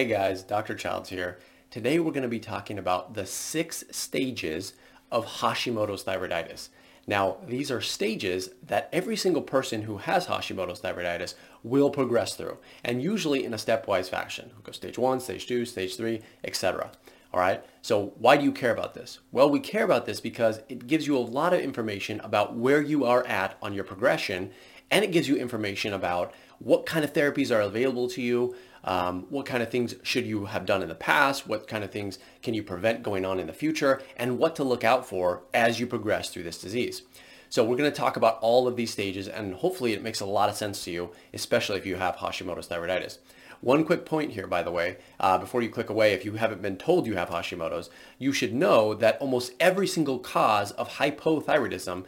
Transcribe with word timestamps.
Hey 0.00 0.06
guys, 0.06 0.42
Dr. 0.42 0.74
Childs 0.74 1.10
here. 1.10 1.38
Today 1.70 1.98
we're 1.98 2.12
going 2.12 2.22
to 2.22 2.28
be 2.28 2.40
talking 2.40 2.78
about 2.78 3.12
the 3.12 3.26
six 3.26 3.84
stages 3.90 4.72
of 5.12 5.26
Hashimoto's 5.26 6.04
thyroiditis. 6.04 6.70
Now, 7.06 7.36
these 7.46 7.70
are 7.70 7.82
stages 7.82 8.48
that 8.62 8.88
every 8.94 9.14
single 9.14 9.42
person 9.42 9.82
who 9.82 9.98
has 9.98 10.26
Hashimoto's 10.26 10.80
thyroiditis 10.80 11.34
will 11.62 11.90
progress 11.90 12.34
through, 12.34 12.56
and 12.82 13.02
usually 13.02 13.44
in 13.44 13.52
a 13.52 13.58
stepwise 13.58 14.08
fashion. 14.08 14.52
We'll 14.54 14.62
go 14.62 14.72
stage 14.72 14.96
one, 14.96 15.20
stage 15.20 15.46
two, 15.46 15.66
stage 15.66 15.98
three, 15.98 16.22
etc. 16.44 16.92
All 17.34 17.40
right. 17.40 17.62
So 17.82 18.14
why 18.16 18.38
do 18.38 18.44
you 18.44 18.52
care 18.52 18.72
about 18.72 18.94
this? 18.94 19.18
Well, 19.32 19.50
we 19.50 19.60
care 19.60 19.84
about 19.84 20.06
this 20.06 20.22
because 20.22 20.62
it 20.70 20.86
gives 20.86 21.06
you 21.06 21.14
a 21.14 21.18
lot 21.18 21.52
of 21.52 21.60
information 21.60 22.20
about 22.20 22.56
where 22.56 22.80
you 22.80 23.04
are 23.04 23.26
at 23.26 23.58
on 23.60 23.74
your 23.74 23.84
progression, 23.84 24.50
and 24.90 25.04
it 25.04 25.12
gives 25.12 25.28
you 25.28 25.36
information 25.36 25.92
about 25.92 26.32
what 26.60 26.86
kind 26.86 27.04
of 27.04 27.12
therapies 27.12 27.54
are 27.54 27.60
available 27.60 28.08
to 28.10 28.22
you, 28.22 28.54
um, 28.84 29.26
what 29.28 29.46
kind 29.46 29.62
of 29.62 29.70
things 29.70 29.94
should 30.02 30.26
you 30.26 30.46
have 30.46 30.64
done 30.64 30.82
in 30.82 30.88
the 30.88 30.94
past? 30.94 31.46
What 31.46 31.66
kind 31.66 31.84
of 31.84 31.90
things 31.90 32.18
can 32.42 32.54
you 32.54 32.62
prevent 32.62 33.02
going 33.02 33.24
on 33.24 33.38
in 33.38 33.46
the 33.46 33.52
future? 33.52 34.00
And 34.16 34.38
what 34.38 34.56
to 34.56 34.64
look 34.64 34.84
out 34.84 35.06
for 35.06 35.42
as 35.52 35.80
you 35.80 35.86
progress 35.86 36.30
through 36.30 36.44
this 36.44 36.60
disease. 36.60 37.02
So 37.48 37.64
we're 37.64 37.76
going 37.76 37.90
to 37.90 37.96
talk 37.96 38.16
about 38.16 38.38
all 38.40 38.68
of 38.68 38.76
these 38.76 38.92
stages 38.92 39.26
and 39.26 39.54
hopefully 39.54 39.92
it 39.92 40.02
makes 40.02 40.20
a 40.20 40.26
lot 40.26 40.48
of 40.48 40.56
sense 40.56 40.84
to 40.84 40.90
you, 40.90 41.10
especially 41.34 41.78
if 41.78 41.86
you 41.86 41.96
have 41.96 42.16
Hashimoto's 42.16 42.68
thyroiditis. 42.68 43.18
One 43.60 43.84
quick 43.84 44.06
point 44.06 44.32
here, 44.32 44.46
by 44.46 44.62
the 44.62 44.70
way, 44.70 44.96
uh, 45.18 45.36
before 45.36 45.60
you 45.60 45.68
click 45.68 45.90
away, 45.90 46.14
if 46.14 46.24
you 46.24 46.34
haven't 46.34 46.62
been 46.62 46.78
told 46.78 47.06
you 47.06 47.16
have 47.16 47.28
Hashimoto's, 47.28 47.90
you 48.18 48.32
should 48.32 48.54
know 48.54 48.94
that 48.94 49.18
almost 49.20 49.52
every 49.60 49.86
single 49.86 50.18
cause 50.18 50.70
of 50.72 50.94
hypothyroidism 50.94 52.04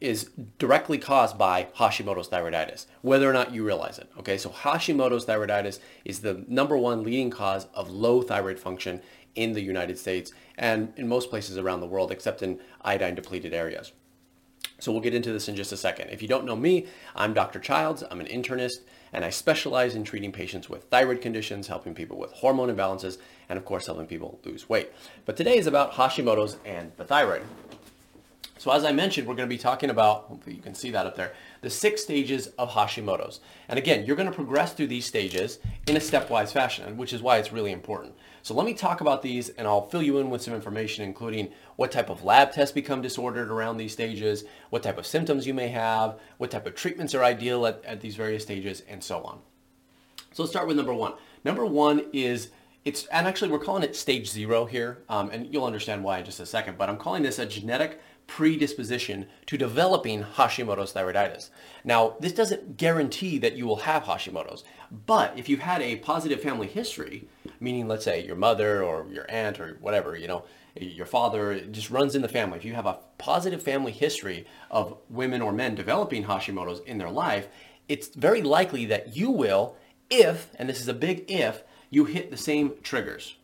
is 0.00 0.30
directly 0.58 0.98
caused 0.98 1.38
by 1.38 1.68
Hashimoto's 1.78 2.28
thyroiditis, 2.28 2.86
whether 3.02 3.28
or 3.28 3.32
not 3.32 3.52
you 3.52 3.64
realize 3.64 3.98
it. 3.98 4.10
Okay, 4.18 4.36
so 4.36 4.50
Hashimoto's 4.50 5.24
thyroiditis 5.24 5.78
is 6.04 6.20
the 6.20 6.44
number 6.48 6.76
one 6.76 7.02
leading 7.02 7.30
cause 7.30 7.66
of 7.72 7.90
low 7.90 8.22
thyroid 8.22 8.58
function 8.58 9.00
in 9.34 9.52
the 9.52 9.60
United 9.60 9.98
States 9.98 10.32
and 10.58 10.92
in 10.96 11.08
most 11.08 11.30
places 11.30 11.56
around 11.58 11.80
the 11.80 11.86
world, 11.86 12.10
except 12.10 12.42
in 12.42 12.60
iodine 12.82 13.14
depleted 13.14 13.54
areas. 13.54 13.92
So 14.78 14.92
we'll 14.92 15.00
get 15.00 15.14
into 15.14 15.32
this 15.32 15.48
in 15.48 15.56
just 15.56 15.72
a 15.72 15.76
second. 15.76 16.10
If 16.10 16.20
you 16.20 16.28
don't 16.28 16.44
know 16.44 16.56
me, 16.56 16.86
I'm 17.14 17.32
Dr. 17.32 17.58
Childs. 17.58 18.04
I'm 18.10 18.20
an 18.20 18.26
internist 18.26 18.80
and 19.12 19.24
I 19.24 19.30
specialize 19.30 19.94
in 19.94 20.04
treating 20.04 20.32
patients 20.32 20.68
with 20.68 20.84
thyroid 20.84 21.22
conditions, 21.22 21.68
helping 21.68 21.94
people 21.94 22.18
with 22.18 22.32
hormone 22.32 22.74
imbalances, 22.74 23.16
and 23.48 23.58
of 23.58 23.64
course 23.64 23.86
helping 23.86 24.06
people 24.06 24.38
lose 24.44 24.68
weight. 24.68 24.92
But 25.24 25.36
today 25.36 25.56
is 25.56 25.66
about 25.66 25.92
Hashimoto's 25.92 26.58
and 26.66 26.92
the 26.98 27.04
thyroid. 27.04 27.42
So 28.58 28.70
as 28.70 28.84
I 28.84 28.92
mentioned, 28.92 29.28
we're 29.28 29.34
going 29.34 29.48
to 29.48 29.54
be 29.54 29.58
talking 29.58 29.90
about, 29.90 30.24
hopefully 30.24 30.56
you 30.56 30.62
can 30.62 30.74
see 30.74 30.90
that 30.90 31.06
up 31.06 31.14
there, 31.14 31.34
the 31.60 31.70
six 31.70 32.02
stages 32.02 32.46
of 32.58 32.70
Hashimoto's. 32.70 33.40
And 33.68 33.78
again, 33.78 34.06
you're 34.06 34.16
going 34.16 34.28
to 34.28 34.34
progress 34.34 34.72
through 34.72 34.86
these 34.86 35.04
stages 35.04 35.58
in 35.86 35.96
a 35.96 36.00
stepwise 36.00 36.52
fashion, 36.52 36.96
which 36.96 37.12
is 37.12 37.20
why 37.20 37.36
it's 37.36 37.52
really 37.52 37.72
important. 37.72 38.14
So 38.42 38.54
let 38.54 38.64
me 38.64 38.74
talk 38.74 39.00
about 39.00 39.22
these 39.22 39.50
and 39.50 39.66
I'll 39.66 39.88
fill 39.88 40.02
you 40.02 40.18
in 40.18 40.30
with 40.30 40.40
some 40.40 40.54
information, 40.54 41.04
including 41.04 41.52
what 41.76 41.92
type 41.92 42.08
of 42.08 42.24
lab 42.24 42.52
tests 42.52 42.72
become 42.72 43.02
disordered 43.02 43.50
around 43.50 43.76
these 43.76 43.92
stages, 43.92 44.44
what 44.70 44.82
type 44.82 44.98
of 44.98 45.06
symptoms 45.06 45.46
you 45.46 45.52
may 45.52 45.68
have, 45.68 46.18
what 46.38 46.50
type 46.50 46.66
of 46.66 46.74
treatments 46.74 47.14
are 47.14 47.24
ideal 47.24 47.66
at, 47.66 47.84
at 47.84 48.00
these 48.00 48.16
various 48.16 48.42
stages, 48.42 48.82
and 48.88 49.02
so 49.02 49.22
on. 49.22 49.40
So 50.32 50.42
let's 50.42 50.52
start 50.52 50.66
with 50.66 50.76
number 50.76 50.94
one. 50.94 51.14
Number 51.44 51.66
one 51.66 52.04
is 52.12 52.50
it's, 52.84 53.06
and 53.06 53.26
actually 53.26 53.50
we're 53.50 53.58
calling 53.58 53.82
it 53.82 53.96
stage 53.96 54.28
zero 54.28 54.64
here, 54.64 55.02
um, 55.08 55.28
and 55.30 55.52
you'll 55.52 55.64
understand 55.64 56.04
why 56.04 56.20
in 56.20 56.24
just 56.24 56.38
a 56.38 56.46
second, 56.46 56.78
but 56.78 56.88
I'm 56.88 56.98
calling 56.98 57.24
this 57.24 57.40
a 57.40 57.46
genetic 57.46 58.00
predisposition 58.26 59.26
to 59.46 59.56
developing 59.56 60.22
Hashimoto's 60.22 60.92
thyroiditis. 60.92 61.50
Now, 61.84 62.16
this 62.20 62.32
doesn't 62.32 62.76
guarantee 62.76 63.38
that 63.38 63.56
you 63.56 63.66
will 63.66 63.76
have 63.76 64.04
Hashimoto's, 64.04 64.64
but 65.06 65.36
if 65.38 65.48
you've 65.48 65.60
had 65.60 65.82
a 65.82 65.96
positive 65.96 66.40
family 66.40 66.66
history, 66.66 67.28
meaning 67.60 67.88
let's 67.88 68.04
say 68.04 68.24
your 68.24 68.36
mother 68.36 68.82
or 68.82 69.06
your 69.10 69.26
aunt 69.28 69.60
or 69.60 69.76
whatever, 69.80 70.16
you 70.16 70.28
know, 70.28 70.44
your 70.78 71.06
father, 71.06 71.52
it 71.52 71.72
just 71.72 71.90
runs 71.90 72.14
in 72.14 72.22
the 72.22 72.28
family. 72.28 72.58
If 72.58 72.64
you 72.64 72.74
have 72.74 72.86
a 72.86 72.98
positive 73.18 73.62
family 73.62 73.92
history 73.92 74.46
of 74.70 74.98
women 75.08 75.40
or 75.40 75.52
men 75.52 75.74
developing 75.74 76.24
Hashimoto's 76.24 76.80
in 76.80 76.98
their 76.98 77.10
life, 77.10 77.48
it's 77.88 78.08
very 78.08 78.42
likely 78.42 78.84
that 78.86 79.16
you 79.16 79.30
will 79.30 79.76
if, 80.10 80.50
and 80.56 80.68
this 80.68 80.80
is 80.80 80.88
a 80.88 80.94
big 80.94 81.24
if, 81.28 81.62
you 81.90 82.04
hit 82.04 82.30
the 82.30 82.36
same 82.36 82.72
triggers. 82.82 83.36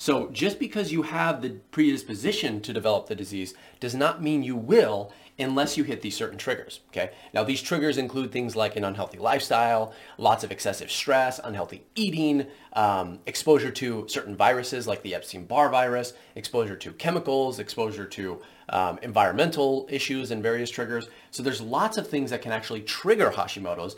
So 0.00 0.30
just 0.30 0.58
because 0.58 0.90
you 0.92 1.02
have 1.02 1.42
the 1.42 1.50
predisposition 1.72 2.62
to 2.62 2.72
develop 2.72 3.06
the 3.06 3.14
disease 3.14 3.52
does 3.80 3.94
not 3.94 4.22
mean 4.22 4.42
you 4.42 4.56
will 4.56 5.12
unless 5.38 5.76
you 5.76 5.84
hit 5.84 6.00
these 6.00 6.16
certain 6.16 6.38
triggers, 6.38 6.80
okay? 6.88 7.10
Now 7.34 7.44
these 7.44 7.60
triggers 7.60 7.98
include 7.98 8.32
things 8.32 8.56
like 8.56 8.76
an 8.76 8.84
unhealthy 8.84 9.18
lifestyle, 9.18 9.92
lots 10.16 10.42
of 10.42 10.50
excessive 10.50 10.90
stress, 10.90 11.38
unhealthy 11.44 11.84
eating, 11.96 12.46
um, 12.72 13.18
exposure 13.26 13.70
to 13.72 14.06
certain 14.08 14.34
viruses 14.34 14.86
like 14.86 15.02
the 15.02 15.14
Epstein-Barr 15.14 15.68
virus, 15.68 16.14
exposure 16.34 16.76
to 16.76 16.92
chemicals, 16.92 17.58
exposure 17.58 18.06
to 18.06 18.40
um, 18.70 18.98
environmental 19.02 19.86
issues 19.90 20.30
and 20.30 20.42
various 20.42 20.70
triggers. 20.70 21.10
So 21.30 21.42
there's 21.42 21.60
lots 21.60 21.98
of 21.98 22.08
things 22.08 22.30
that 22.30 22.40
can 22.40 22.52
actually 22.52 22.80
trigger 22.80 23.30
Hashimoto's 23.30 23.96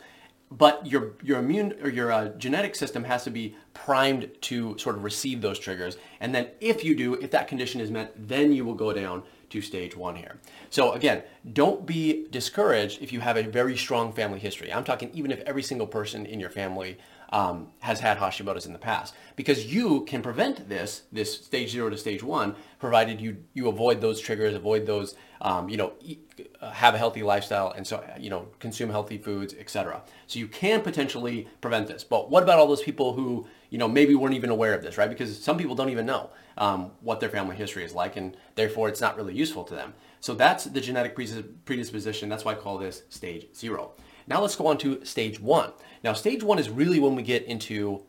but 0.59 0.87
your 0.87 1.13
your 1.23 1.39
immune 1.39 1.75
or 1.83 1.89
your 1.89 2.13
uh, 2.13 2.29
genetic 2.39 2.75
system 2.75 3.05
has 3.05 3.25
to 3.25 3.31
be 3.31 3.57
primed 3.75 4.31
to 4.43 4.77
sort 4.79 4.97
of 4.97 5.05
receive 5.05 5.41
those 5.41 5.59
triggers. 5.59 5.97
And 6.21 6.35
then 6.35 6.49
if 6.61 6.85
you 6.85 6.95
do, 6.95 7.15
if 7.15 7.31
that 7.31 7.49
condition 7.49 7.81
is 7.81 7.91
met, 7.91 8.13
then 8.17 8.53
you 8.53 8.65
will 8.65 8.75
go 8.75 8.93
down 8.93 9.23
to 9.51 9.61
stage 9.61 9.97
one 9.97 10.17
here. 10.17 10.39
So 10.71 10.93
again, 10.93 11.23
don't 11.53 11.85
be 11.87 12.27
discouraged 12.31 13.03
if 13.03 13.12
you 13.12 13.21
have 13.21 13.37
a 13.37 13.43
very 13.43 13.77
strong 13.77 14.12
family 14.12 14.39
history. 14.39 14.73
I'm 14.73 14.85
talking 14.85 15.11
even 15.12 15.31
if 15.31 15.41
every 15.41 15.62
single 15.62 15.87
person 15.87 16.27
in 16.27 16.41
your 16.41 16.51
family 16.51 16.99
um, 17.32 17.69
has 17.81 17.98
had 17.98 18.19
Hashimoto's 18.19 18.66
in 18.66 18.72
the 18.72 18.78
past, 18.78 19.15
because 19.37 19.72
you 19.72 20.04
can 20.04 20.22
prevent 20.22 20.69
this, 20.69 21.03
this 21.10 21.44
stage 21.44 21.70
zero 21.70 21.88
to 21.88 21.97
stage 21.97 22.22
one, 22.22 22.54
provided 22.78 23.20
you 23.20 23.38
you 23.54 23.69
avoid 23.69 24.00
those 24.00 24.20
triggers, 24.20 24.54
avoid 24.54 24.87
those, 24.87 25.15
um, 25.41 25.69
you 25.69 25.78
know, 25.78 25.94
eat, 26.00 26.20
uh, 26.60 26.70
have 26.70 26.94
a 26.94 26.98
healthy 26.98 27.22
lifestyle, 27.22 27.72
and 27.72 27.87
so 27.87 28.04
you 28.19 28.28
know, 28.28 28.47
consume 28.59 28.91
healthy 28.91 29.16
foods, 29.16 29.54
etc. 29.59 30.03
So 30.26 30.38
you 30.38 30.47
can 30.47 30.82
potentially 30.82 31.48
prevent 31.62 31.88
this. 31.88 32.04
But 32.04 32.31
what 32.31 32.43
about 32.43 32.59
all 32.59 32.66
those 32.66 32.82
people 32.82 33.15
who 33.15 33.47
you 33.70 33.78
know 33.78 33.88
maybe 33.88 34.14
weren't 34.14 34.34
even 34.34 34.50
aware 34.50 34.75
of 34.75 34.82
this, 34.82 34.99
right? 34.99 35.09
Because 35.09 35.43
some 35.43 35.56
people 35.56 35.75
don't 35.75 35.91
even 35.91 36.04
know 36.04 36.31
um, 36.59 36.91
what 37.00 37.20
their 37.20 37.31
family 37.31 37.56
history 37.56 37.84
is 37.84 37.94
like, 37.94 38.16
and 38.16 38.37
therefore 38.54 38.91
it's 38.91 39.00
not 39.00 39.16
really 39.16 39.34
useful 39.34 39.64
to 39.64 39.75
them. 39.75 39.94
So 40.20 40.34
that's 40.34 40.64
the 40.64 40.81
genetic 40.81 41.16
predisposition. 41.64 42.28
That's 42.28 42.44
why 42.44 42.53
I 42.53 42.56
call 42.56 42.78
this 42.78 43.03
stage 43.09 43.47
zero. 43.56 43.93
Now 44.27 44.41
let's 44.41 44.56
go 44.56 44.66
on 44.66 44.78
to 44.78 45.05
stage 45.05 45.41
one. 45.41 45.72
Now 46.05 46.12
stage 46.12 46.43
one 46.43 46.59
is 46.59 46.71
really 46.71 47.00
when 47.00 47.15
we 47.15 47.22
get 47.22 47.44
into 47.44 48.03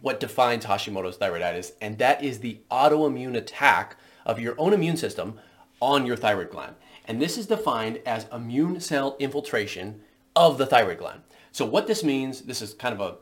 what 0.00 0.20
defines 0.20 0.66
Hashimoto's 0.66 1.16
thyroiditis, 1.16 1.72
and 1.80 1.96
that 1.98 2.22
is 2.22 2.40
the 2.40 2.60
autoimmune 2.70 3.36
attack 3.36 3.96
of 4.26 4.38
your 4.38 4.54
own 4.58 4.72
immune 4.72 4.96
system 4.96 5.38
on 5.80 6.04
your 6.06 6.16
thyroid 6.16 6.50
gland. 6.50 6.76
And 7.06 7.20
this 7.20 7.38
is 7.38 7.46
defined 7.46 8.00
as 8.06 8.26
immune 8.32 8.80
cell 8.80 9.16
infiltration 9.18 10.00
of 10.36 10.58
the 10.58 10.66
thyroid 10.66 10.98
gland. 10.98 11.22
So 11.52 11.64
what 11.64 11.86
this 11.86 12.02
means, 12.02 12.42
this 12.42 12.60
is 12.60 12.74
kind 12.74 12.98
of 12.98 13.00
a, 13.00 13.16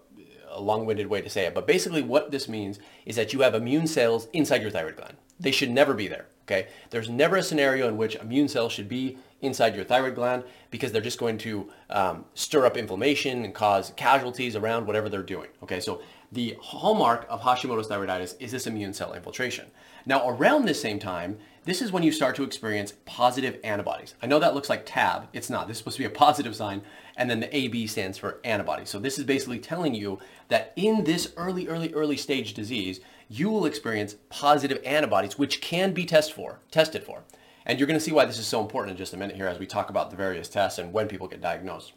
a 0.51 0.61
long-winded 0.61 1.07
way 1.07 1.21
to 1.21 1.31
say 1.31 1.47
it, 1.47 1.55
but 1.55 1.67
basically 1.67 2.03
what 2.03 2.31
this 2.31 2.49
means 2.49 2.79
is 3.05 3.17
that 3.17 3.33
you 3.33 3.41
have 3.41 3.55
immune 3.55 3.87
cells 3.87 4.29
inside 4.33 4.63
your 4.63 4.71
thyroid 4.71 4.97
gland. 4.97 5.17
They 5.39 5.51
should 5.51 5.71
never 5.71 5.95
be 5.95 6.09
there, 6.09 6.27
okay? 6.45 6.69
There's 6.91 7.11
never 7.11 7.37
a 7.37 7.43
scenario 7.43 7.89
in 7.89 7.97
which 7.97 8.17
immune 8.17 8.49
cells 8.49 8.73
should 8.73 8.89
be 8.89 9.19
inside 9.43 9.77
your 9.77 9.85
thyroid 9.85 10.15
gland 10.15 10.45
because 10.71 10.93
they're 10.93 11.03
just 11.03 11.19
going 11.19 11.37
to 11.39 11.71
um, 11.91 12.25
stir 12.35 12.65
up 12.65 12.77
inflammation 12.77 13.45
and 13.45 13.55
cause 13.55 13.93
casualties 13.97 14.57
around 14.57 14.87
whatever 14.87 15.09
they're 15.09 15.23
doing. 15.23 15.49
Okay, 15.63 15.81
so 15.81 16.01
the 16.33 16.57
hallmark 16.61 17.27
of 17.29 17.43
Hashimoto's 17.43 17.89
thyroiditis 17.89 18.37
is 18.41 18.53
this 18.53 18.67
immune 18.67 18.95
cell 18.95 19.13
infiltration. 19.13 19.67
Now 20.07 20.29
around 20.29 20.65
this 20.65 20.81
same 20.81 20.99
time, 20.99 21.39
this 21.65 21.81
is 21.81 21.93
when 21.93 22.03
you 22.03 22.11
start 22.11 22.35
to 22.37 22.43
experience 22.43 22.95
positive 23.05 23.61
antibodies. 23.63 24.15
I 24.21 24.27
know 24.27 24.41
that 24.41 24.55
looks 24.55 24.69
like 24.69 24.85
tab, 24.85 25.29
it's 25.33 25.51
not. 25.51 25.69
This 25.69 25.77
is 25.77 25.79
supposed 25.79 25.97
to 25.99 26.03
be 26.03 26.07
a 26.07 26.11
positive 26.11 26.57
sign, 26.57 26.83
and 27.17 27.31
then 27.31 27.39
the 27.39 27.57
AB 27.57 27.87
stands 27.87 28.19
for 28.19 28.41
antibody. 28.43 28.85
So 28.85 28.99
this 28.99 29.19
is 29.19 29.25
basically 29.25 29.61
telling 29.61 29.95
you 29.95 30.19
that 30.49 30.73
in 30.75 31.05
this 31.05 31.33
early, 31.37 31.69
early, 31.69 31.93
early 31.95 32.17
stage 32.17 32.55
disease, 32.55 33.01
you 33.29 33.49
will 33.49 33.65
experience 33.65 34.17
positive 34.29 34.81
antibodies, 34.85 35.39
which 35.39 35.61
can 35.61 35.93
be 35.93 36.05
tested 36.05 36.35
for, 36.35 36.59
tested 36.71 37.05
for. 37.05 37.23
And 37.67 37.79
you're 37.79 37.87
going 37.87 37.99
to 37.99 38.05
see 38.05 38.13
why 38.13 38.25
this 38.25 38.39
is 38.39 38.47
so 38.47 38.61
important 38.61 38.93
in 38.93 38.97
just 38.97 39.15
a 39.15 39.17
minute 39.17 39.37
here 39.37 39.47
as 39.47 39.59
we 39.59 39.67
talk 39.67 39.91
about 39.91 40.11
the 40.11 40.17
various 40.17 40.49
tests 40.49 40.79
and 40.79 40.93
when 40.93 41.09
people 41.09 41.29
get 41.29 41.41
diagnosed. 41.41 41.93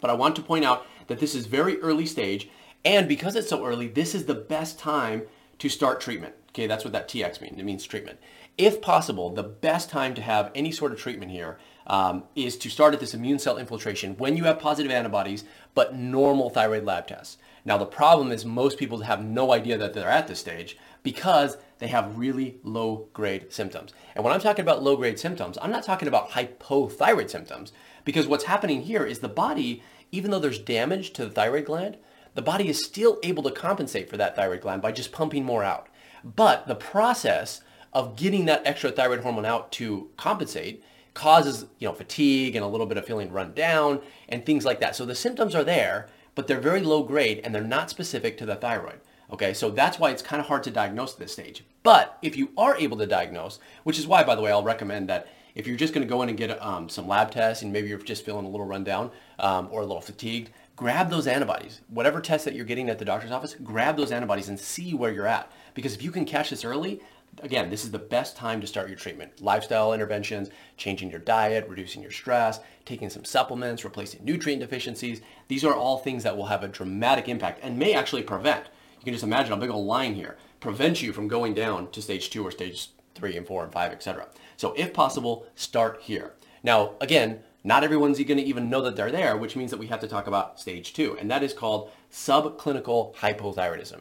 But 0.00 0.10
I 0.10 0.14
want 0.14 0.36
to 0.36 0.42
point 0.42 0.64
out 0.64 0.86
that 1.06 1.18
this 1.18 1.34
is 1.34 1.46
very 1.46 1.80
early 1.80 2.06
stage, 2.06 2.48
and 2.84 3.08
because 3.08 3.36
it's 3.36 3.48
so 3.48 3.64
early, 3.64 3.88
this 3.88 4.14
is 4.14 4.26
the 4.26 4.34
best 4.34 4.78
time 4.78 5.22
to 5.58 5.68
start 5.68 6.00
treatment. 6.00 6.34
Okay, 6.50 6.66
that's 6.66 6.84
what 6.84 6.92
that 6.92 7.08
TX 7.08 7.40
means. 7.40 7.58
It 7.58 7.64
means 7.64 7.84
treatment. 7.84 8.18
If 8.56 8.80
possible, 8.80 9.30
the 9.30 9.42
best 9.42 9.90
time 9.90 10.14
to 10.14 10.22
have 10.22 10.52
any 10.54 10.70
sort 10.70 10.92
of 10.92 10.98
treatment 10.98 11.32
here 11.32 11.58
um, 11.86 12.24
is 12.36 12.56
to 12.58 12.70
start 12.70 12.94
at 12.94 13.00
this 13.00 13.14
immune 13.14 13.38
cell 13.40 13.58
infiltration 13.58 14.16
when 14.16 14.36
you 14.36 14.44
have 14.44 14.60
positive 14.60 14.92
antibodies, 14.92 15.44
but 15.74 15.96
normal 15.96 16.50
thyroid 16.50 16.84
lab 16.84 17.08
tests. 17.08 17.38
Now 17.64 17.78
the 17.78 17.86
problem 17.86 18.30
is 18.30 18.44
most 18.44 18.78
people 18.78 19.00
have 19.00 19.24
no 19.24 19.52
idea 19.52 19.76
that 19.78 19.94
they're 19.94 20.08
at 20.08 20.28
this 20.28 20.38
stage 20.38 20.76
because 21.02 21.56
they 21.78 21.88
have 21.88 22.18
really 22.18 22.58
low 22.62 23.08
grade 23.12 23.52
symptoms. 23.52 23.92
And 24.14 24.24
when 24.24 24.32
I'm 24.32 24.40
talking 24.40 24.62
about 24.62 24.82
low 24.82 24.96
grade 24.96 25.18
symptoms, 25.18 25.58
I'm 25.60 25.70
not 25.70 25.84
talking 25.84 26.08
about 26.08 26.30
hypothyroid 26.30 27.30
symptoms 27.30 27.72
because 28.04 28.26
what's 28.26 28.44
happening 28.44 28.82
here 28.82 29.04
is 29.04 29.18
the 29.18 29.28
body, 29.28 29.82
even 30.12 30.30
though 30.30 30.38
there's 30.38 30.58
damage 30.58 31.12
to 31.14 31.24
the 31.24 31.30
thyroid 31.30 31.66
gland, 31.66 31.96
the 32.34 32.42
body 32.42 32.68
is 32.68 32.84
still 32.84 33.18
able 33.22 33.42
to 33.44 33.50
compensate 33.50 34.08
for 34.08 34.16
that 34.16 34.36
thyroid 34.36 34.60
gland 34.60 34.82
by 34.82 34.92
just 34.92 35.12
pumping 35.12 35.44
more 35.44 35.62
out. 35.62 35.88
But 36.24 36.66
the 36.66 36.74
process 36.74 37.60
of 37.92 38.16
getting 38.16 38.46
that 38.46 38.66
extra 38.66 38.90
thyroid 38.90 39.20
hormone 39.20 39.44
out 39.44 39.70
to 39.72 40.10
compensate 40.16 40.82
causes, 41.14 41.66
you 41.78 41.86
know, 41.86 41.94
fatigue 41.94 42.56
and 42.56 42.64
a 42.64 42.68
little 42.68 42.86
bit 42.86 42.98
of 42.98 43.06
feeling 43.06 43.32
run 43.32 43.52
down 43.54 44.00
and 44.28 44.44
things 44.44 44.64
like 44.64 44.80
that. 44.80 44.96
So 44.96 45.06
the 45.06 45.14
symptoms 45.14 45.54
are 45.54 45.64
there, 45.64 46.08
but 46.34 46.48
they're 46.48 46.60
very 46.60 46.80
low 46.80 47.04
grade 47.04 47.40
and 47.44 47.54
they're 47.54 47.62
not 47.62 47.88
specific 47.88 48.36
to 48.38 48.46
the 48.46 48.56
thyroid. 48.56 49.00
Okay, 49.32 49.54
so 49.54 49.70
that's 49.70 49.98
why 49.98 50.10
it's 50.10 50.22
kind 50.22 50.40
of 50.40 50.46
hard 50.46 50.62
to 50.64 50.70
diagnose 50.70 51.14
at 51.14 51.18
this 51.18 51.32
stage. 51.32 51.64
But 51.82 52.18
if 52.22 52.36
you 52.36 52.50
are 52.56 52.76
able 52.76 52.96
to 52.98 53.06
diagnose, 53.06 53.58
which 53.82 53.98
is 53.98 54.06
why, 54.06 54.22
by 54.24 54.34
the 54.34 54.42
way, 54.42 54.50
I'll 54.50 54.62
recommend 54.62 55.08
that 55.08 55.28
if 55.54 55.66
you're 55.66 55.76
just 55.76 55.94
going 55.94 56.06
to 56.06 56.10
go 56.10 56.22
in 56.22 56.28
and 56.28 56.36
get 56.36 56.60
um, 56.62 56.88
some 56.88 57.06
lab 57.06 57.30
tests 57.30 57.62
and 57.62 57.72
maybe 57.72 57.88
you're 57.88 57.98
just 57.98 58.24
feeling 58.24 58.44
a 58.44 58.48
little 58.48 58.66
rundown 58.66 59.10
um, 59.38 59.68
or 59.70 59.82
a 59.82 59.86
little 59.86 60.00
fatigued, 60.00 60.50
grab 60.76 61.10
those 61.10 61.26
antibodies. 61.26 61.80
Whatever 61.88 62.20
test 62.20 62.44
that 62.44 62.54
you're 62.54 62.64
getting 62.64 62.90
at 62.90 62.98
the 62.98 63.04
doctor's 63.04 63.30
office, 63.30 63.54
grab 63.62 63.96
those 63.96 64.10
antibodies 64.10 64.48
and 64.48 64.58
see 64.58 64.94
where 64.94 65.12
you're 65.12 65.26
at. 65.26 65.50
Because 65.74 65.94
if 65.94 66.02
you 66.02 66.10
can 66.10 66.24
catch 66.24 66.50
this 66.50 66.64
early, 66.64 67.00
again, 67.42 67.70
this 67.70 67.84
is 67.84 67.90
the 67.90 67.98
best 67.98 68.36
time 68.36 68.60
to 68.60 68.66
start 68.66 68.88
your 68.88 68.98
treatment. 68.98 69.40
Lifestyle 69.40 69.92
interventions, 69.92 70.50
changing 70.76 71.10
your 71.10 71.20
diet, 71.20 71.68
reducing 71.68 72.02
your 72.02 72.10
stress, 72.10 72.60
taking 72.84 73.10
some 73.10 73.24
supplements, 73.24 73.84
replacing 73.84 74.24
nutrient 74.24 74.60
deficiencies. 74.60 75.20
These 75.48 75.64
are 75.64 75.74
all 75.74 75.98
things 75.98 76.24
that 76.24 76.36
will 76.36 76.46
have 76.46 76.64
a 76.64 76.68
dramatic 76.68 77.28
impact 77.28 77.60
and 77.62 77.78
may 77.78 77.94
actually 77.94 78.22
prevent. 78.22 78.64
You 79.04 79.10
can 79.12 79.16
just 79.16 79.24
imagine 79.24 79.52
a 79.52 79.58
big 79.58 79.68
old 79.68 79.86
line 79.86 80.14
here, 80.14 80.38
prevents 80.60 81.02
you 81.02 81.12
from 81.12 81.28
going 81.28 81.52
down 81.52 81.90
to 81.90 82.00
stage 82.00 82.30
two 82.30 82.42
or 82.42 82.50
stage 82.50 82.88
three 83.14 83.36
and 83.36 83.46
four 83.46 83.62
and 83.62 83.70
five, 83.70 83.92
etc. 83.92 84.28
So 84.56 84.72
if 84.78 84.94
possible, 84.94 85.46
start 85.54 86.00
here. 86.00 86.32
Now, 86.62 86.92
again, 87.02 87.40
not 87.62 87.84
everyone's 87.84 88.16
going 88.16 88.38
to 88.38 88.42
even 88.42 88.70
know 88.70 88.80
that 88.80 88.96
they're 88.96 89.12
there, 89.12 89.36
which 89.36 89.56
means 89.56 89.70
that 89.72 89.78
we 89.78 89.88
have 89.88 90.00
to 90.00 90.08
talk 90.08 90.26
about 90.26 90.58
stage 90.58 90.94
two, 90.94 91.18
and 91.20 91.30
that 91.30 91.42
is 91.42 91.52
called 91.52 91.90
subclinical 92.10 93.14
hypothyroidism. 93.16 94.00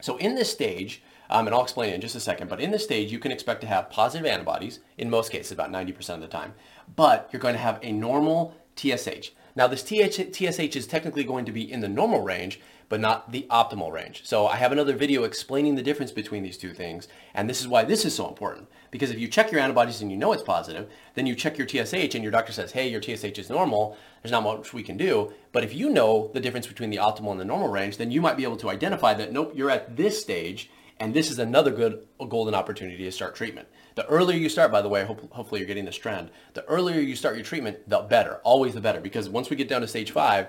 So 0.00 0.16
in 0.16 0.34
this 0.34 0.50
stage, 0.50 1.02
um, 1.28 1.46
and 1.46 1.54
I'll 1.54 1.62
explain 1.62 1.90
it 1.90 1.96
in 1.96 2.00
just 2.00 2.16
a 2.16 2.20
second, 2.20 2.48
but 2.48 2.58
in 2.58 2.70
this 2.70 2.84
stage, 2.84 3.12
you 3.12 3.18
can 3.18 3.32
expect 3.32 3.60
to 3.60 3.66
have 3.66 3.90
positive 3.90 4.26
antibodies, 4.26 4.80
in 4.96 5.10
most 5.10 5.30
cases, 5.30 5.52
about 5.52 5.70
90% 5.70 6.14
of 6.14 6.20
the 6.22 6.26
time, 6.26 6.54
but 6.94 7.28
you're 7.32 7.40
going 7.40 7.54
to 7.54 7.60
have 7.60 7.80
a 7.82 7.92
normal 7.92 8.54
TSH. 8.76 9.32
Now 9.56 9.66
this 9.66 9.80
TSH 9.80 10.76
is 10.76 10.86
technically 10.86 11.24
going 11.24 11.46
to 11.46 11.52
be 11.52 11.72
in 11.72 11.80
the 11.80 11.88
normal 11.88 12.20
range, 12.20 12.60
but 12.90 13.00
not 13.00 13.32
the 13.32 13.46
optimal 13.50 13.90
range. 13.90 14.20
So 14.24 14.46
I 14.46 14.56
have 14.56 14.70
another 14.70 14.94
video 14.94 15.24
explaining 15.24 15.74
the 15.74 15.82
difference 15.82 16.12
between 16.12 16.42
these 16.42 16.58
two 16.58 16.74
things. 16.74 17.08
And 17.34 17.48
this 17.48 17.60
is 17.60 17.66
why 17.66 17.84
this 17.84 18.04
is 18.04 18.14
so 18.14 18.28
important. 18.28 18.68
Because 18.90 19.10
if 19.10 19.18
you 19.18 19.28
check 19.28 19.50
your 19.50 19.60
antibodies 19.60 20.02
and 20.02 20.10
you 20.10 20.16
know 20.18 20.32
it's 20.32 20.42
positive, 20.42 20.88
then 21.14 21.26
you 21.26 21.34
check 21.34 21.56
your 21.56 21.66
TSH 21.66 22.14
and 22.14 22.22
your 22.22 22.30
doctor 22.30 22.52
says, 22.52 22.72
hey, 22.72 22.88
your 22.88 23.02
TSH 23.02 23.38
is 23.38 23.50
normal. 23.50 23.96
There's 24.22 24.30
not 24.30 24.44
much 24.44 24.74
we 24.74 24.82
can 24.82 24.98
do. 24.98 25.32
But 25.52 25.64
if 25.64 25.74
you 25.74 25.88
know 25.88 26.30
the 26.34 26.40
difference 26.40 26.66
between 26.66 26.90
the 26.90 26.98
optimal 26.98 27.32
and 27.32 27.40
the 27.40 27.44
normal 27.44 27.68
range, 27.68 27.96
then 27.96 28.10
you 28.10 28.20
might 28.20 28.36
be 28.36 28.44
able 28.44 28.58
to 28.58 28.70
identify 28.70 29.14
that, 29.14 29.32
nope, 29.32 29.52
you're 29.56 29.70
at 29.70 29.96
this 29.96 30.20
stage. 30.20 30.70
And 30.98 31.12
this 31.12 31.30
is 31.30 31.38
another 31.38 31.70
good 31.70 32.06
golden 32.28 32.54
opportunity 32.54 33.04
to 33.04 33.12
start 33.12 33.34
treatment. 33.34 33.68
The 33.96 34.06
earlier 34.06 34.38
you 34.38 34.48
start, 34.48 34.72
by 34.72 34.82
the 34.82 34.88
way, 34.88 35.04
hope, 35.04 35.30
hopefully 35.32 35.60
you're 35.60 35.68
getting 35.68 35.84
this 35.84 35.96
trend, 35.96 36.30
the 36.54 36.64
earlier 36.64 37.00
you 37.00 37.16
start 37.16 37.36
your 37.36 37.44
treatment, 37.44 37.88
the 37.88 38.00
better, 38.00 38.40
always 38.44 38.74
the 38.74 38.80
better. 38.80 39.00
Because 39.00 39.28
once 39.28 39.50
we 39.50 39.56
get 39.56 39.68
down 39.68 39.82
to 39.82 39.88
stage 39.88 40.10
five, 40.10 40.48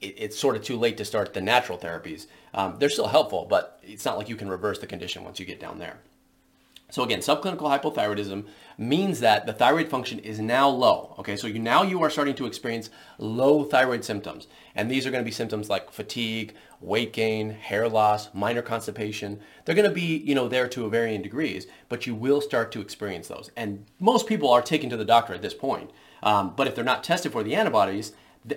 it, 0.00 0.14
it's 0.18 0.38
sort 0.38 0.56
of 0.56 0.62
too 0.62 0.76
late 0.76 0.96
to 0.98 1.04
start 1.04 1.32
the 1.32 1.40
natural 1.40 1.78
therapies. 1.78 2.26
Um, 2.54 2.76
they're 2.78 2.90
still 2.90 3.08
helpful, 3.08 3.46
but 3.48 3.80
it's 3.82 4.04
not 4.04 4.18
like 4.18 4.28
you 4.28 4.36
can 4.36 4.48
reverse 4.48 4.78
the 4.78 4.86
condition 4.86 5.24
once 5.24 5.40
you 5.40 5.46
get 5.46 5.60
down 5.60 5.78
there. 5.78 5.98
So 6.90 7.02
again, 7.02 7.20
subclinical 7.20 7.68
hypothyroidism 7.68 8.46
means 8.78 9.20
that 9.20 9.44
the 9.44 9.52
thyroid 9.52 9.88
function 9.88 10.18
is 10.20 10.38
now 10.38 10.68
low. 10.70 11.14
Okay, 11.18 11.36
so 11.36 11.46
you, 11.46 11.58
now 11.58 11.82
you 11.82 12.02
are 12.02 12.08
starting 12.08 12.34
to 12.36 12.46
experience 12.46 12.88
low 13.18 13.64
thyroid 13.64 14.04
symptoms. 14.04 14.48
And 14.74 14.90
these 14.90 15.06
are 15.06 15.10
going 15.10 15.22
to 15.22 15.28
be 15.28 15.32
symptoms 15.32 15.68
like 15.68 15.90
fatigue, 15.90 16.54
weight 16.80 17.12
gain, 17.12 17.50
hair 17.50 17.88
loss, 17.88 18.32
minor 18.32 18.62
constipation. 18.62 19.40
They're 19.64 19.74
going 19.74 19.88
to 19.88 19.94
be, 19.94 20.16
you 20.18 20.34
know, 20.34 20.48
there 20.48 20.68
to 20.68 20.84
a 20.84 20.90
varying 20.90 21.22
degrees, 21.22 21.66
but 21.88 22.06
you 22.06 22.14
will 22.14 22.40
start 22.40 22.70
to 22.72 22.80
experience 22.80 23.28
those. 23.28 23.50
And 23.56 23.84
most 23.98 24.26
people 24.26 24.50
are 24.50 24.62
taken 24.62 24.88
to 24.90 24.96
the 24.96 25.04
doctor 25.04 25.34
at 25.34 25.42
this 25.42 25.54
point. 25.54 25.90
Um, 26.22 26.54
but 26.56 26.66
if 26.66 26.74
they're 26.74 26.84
not 26.84 27.04
tested 27.04 27.32
for 27.32 27.42
the 27.42 27.54
antibodies, 27.54 28.12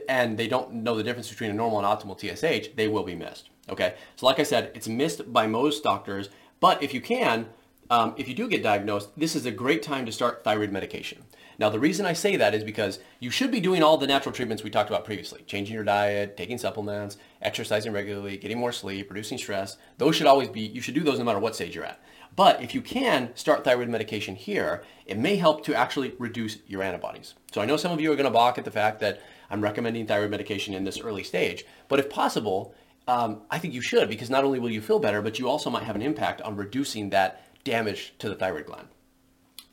and 0.08 0.38
they 0.38 0.48
don't 0.48 0.74
know 0.74 0.96
the 0.96 1.04
difference 1.04 1.30
between 1.30 1.50
a 1.50 1.54
normal 1.54 1.80
and 1.80 1.88
optimal 1.88 2.18
TSH, 2.18 2.70
they 2.76 2.88
will 2.88 3.04
be 3.04 3.16
missed. 3.16 3.50
Okay, 3.70 3.96
so 4.16 4.26
like 4.26 4.40
I 4.40 4.44
said, 4.44 4.72
it's 4.74 4.88
missed 4.88 5.32
by 5.32 5.48
most 5.48 5.84
doctors, 5.84 6.30
but 6.60 6.82
if 6.82 6.94
you 6.94 7.02
can, 7.02 7.48
um, 7.90 8.14
if 8.18 8.28
you 8.28 8.34
do 8.34 8.48
get 8.48 8.64
diagnosed, 8.64 9.10
this 9.18 9.36
is 9.36 9.46
a 9.46 9.52
great 9.52 9.84
time 9.84 10.06
to 10.06 10.12
start 10.12 10.44
thyroid 10.44 10.72
medication. 10.72 11.24
Now, 11.62 11.70
the 11.70 11.80
reason 11.80 12.08
I 12.08 12.14
say 12.14 12.38
that 12.38 12.56
is 12.56 12.64
because 12.64 12.98
you 13.20 13.30
should 13.30 13.52
be 13.52 13.60
doing 13.60 13.84
all 13.84 13.96
the 13.96 14.08
natural 14.08 14.34
treatments 14.34 14.64
we 14.64 14.72
talked 14.72 14.90
about 14.90 15.06
previously, 15.06 15.44
changing 15.46 15.76
your 15.76 15.84
diet, 15.84 16.36
taking 16.36 16.58
supplements, 16.58 17.18
exercising 17.40 17.94
regularly, 17.94 18.36
getting 18.38 18.58
more 18.58 18.72
sleep, 18.72 19.12
reducing 19.12 19.38
stress. 19.38 19.78
Those 20.00 20.16
should 20.16 20.26
always 20.26 20.50
be, 20.50 20.62
you 20.62 20.82
should 20.82 20.96
do 20.96 21.04
those 21.04 21.20
no 21.20 21.26
matter 21.26 21.38
what 21.38 21.54
stage 21.54 21.76
you're 21.76 21.86
at. 21.86 22.04
But 22.36 22.64
if 22.64 22.74
you 22.74 22.82
can 22.82 23.30
start 23.36 23.64
thyroid 23.64 23.90
medication 23.90 24.36
here, 24.36 24.84
it 25.06 25.20
may 25.20 25.36
help 25.36 25.64
to 25.66 25.76
actually 25.76 26.16
reduce 26.18 26.58
your 26.66 26.82
antibodies. 26.82 27.36
So 27.52 27.62
I 27.62 27.66
know 27.66 27.78
some 27.78 27.92
of 27.92 28.02
you 28.02 28.12
are 28.12 28.16
going 28.16 28.26
to 28.26 28.32
balk 28.32 28.58
at 28.58 28.66
the 28.66 28.72
fact 28.72 29.00
that 29.02 29.22
I'm 29.52 29.62
recommending 29.62 30.08
thyroid 30.08 30.32
medication 30.32 30.74
in 30.74 30.84
this 30.84 31.00
early 31.00 31.24
stage. 31.24 31.64
But 31.90 32.00
if 32.00 32.10
possible, 32.10 32.74
um, 33.08 33.44
I 33.52 33.60
think 33.60 33.76
you 33.76 33.82
should 33.82 34.10
because 34.10 34.32
not 34.32 34.44
only 34.44 34.58
will 34.58 34.72
you 34.72 34.82
feel 34.82 34.98
better, 34.98 35.22
but 35.22 35.38
you 35.38 35.48
also 35.48 35.70
might 35.70 35.84
have 35.84 35.96
an 35.96 36.02
impact 36.02 36.42
on 36.42 36.56
reducing 36.56 37.12
that 37.12 37.46
damage 37.64 38.16
to 38.18 38.30
the 38.30 38.36
thyroid 38.36 38.66
gland. 38.66 38.88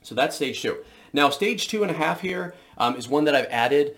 So 0.02 0.14
that's 0.14 0.36
stage 0.36 0.60
two. 0.60 0.84
Now, 1.12 1.30
stage 1.30 1.68
two 1.68 1.82
and 1.82 1.90
a 1.90 1.94
half 1.94 2.20
here 2.20 2.54
um, 2.76 2.96
is 2.96 3.08
one 3.08 3.24
that 3.24 3.34
I've 3.34 3.46
added 3.46 3.96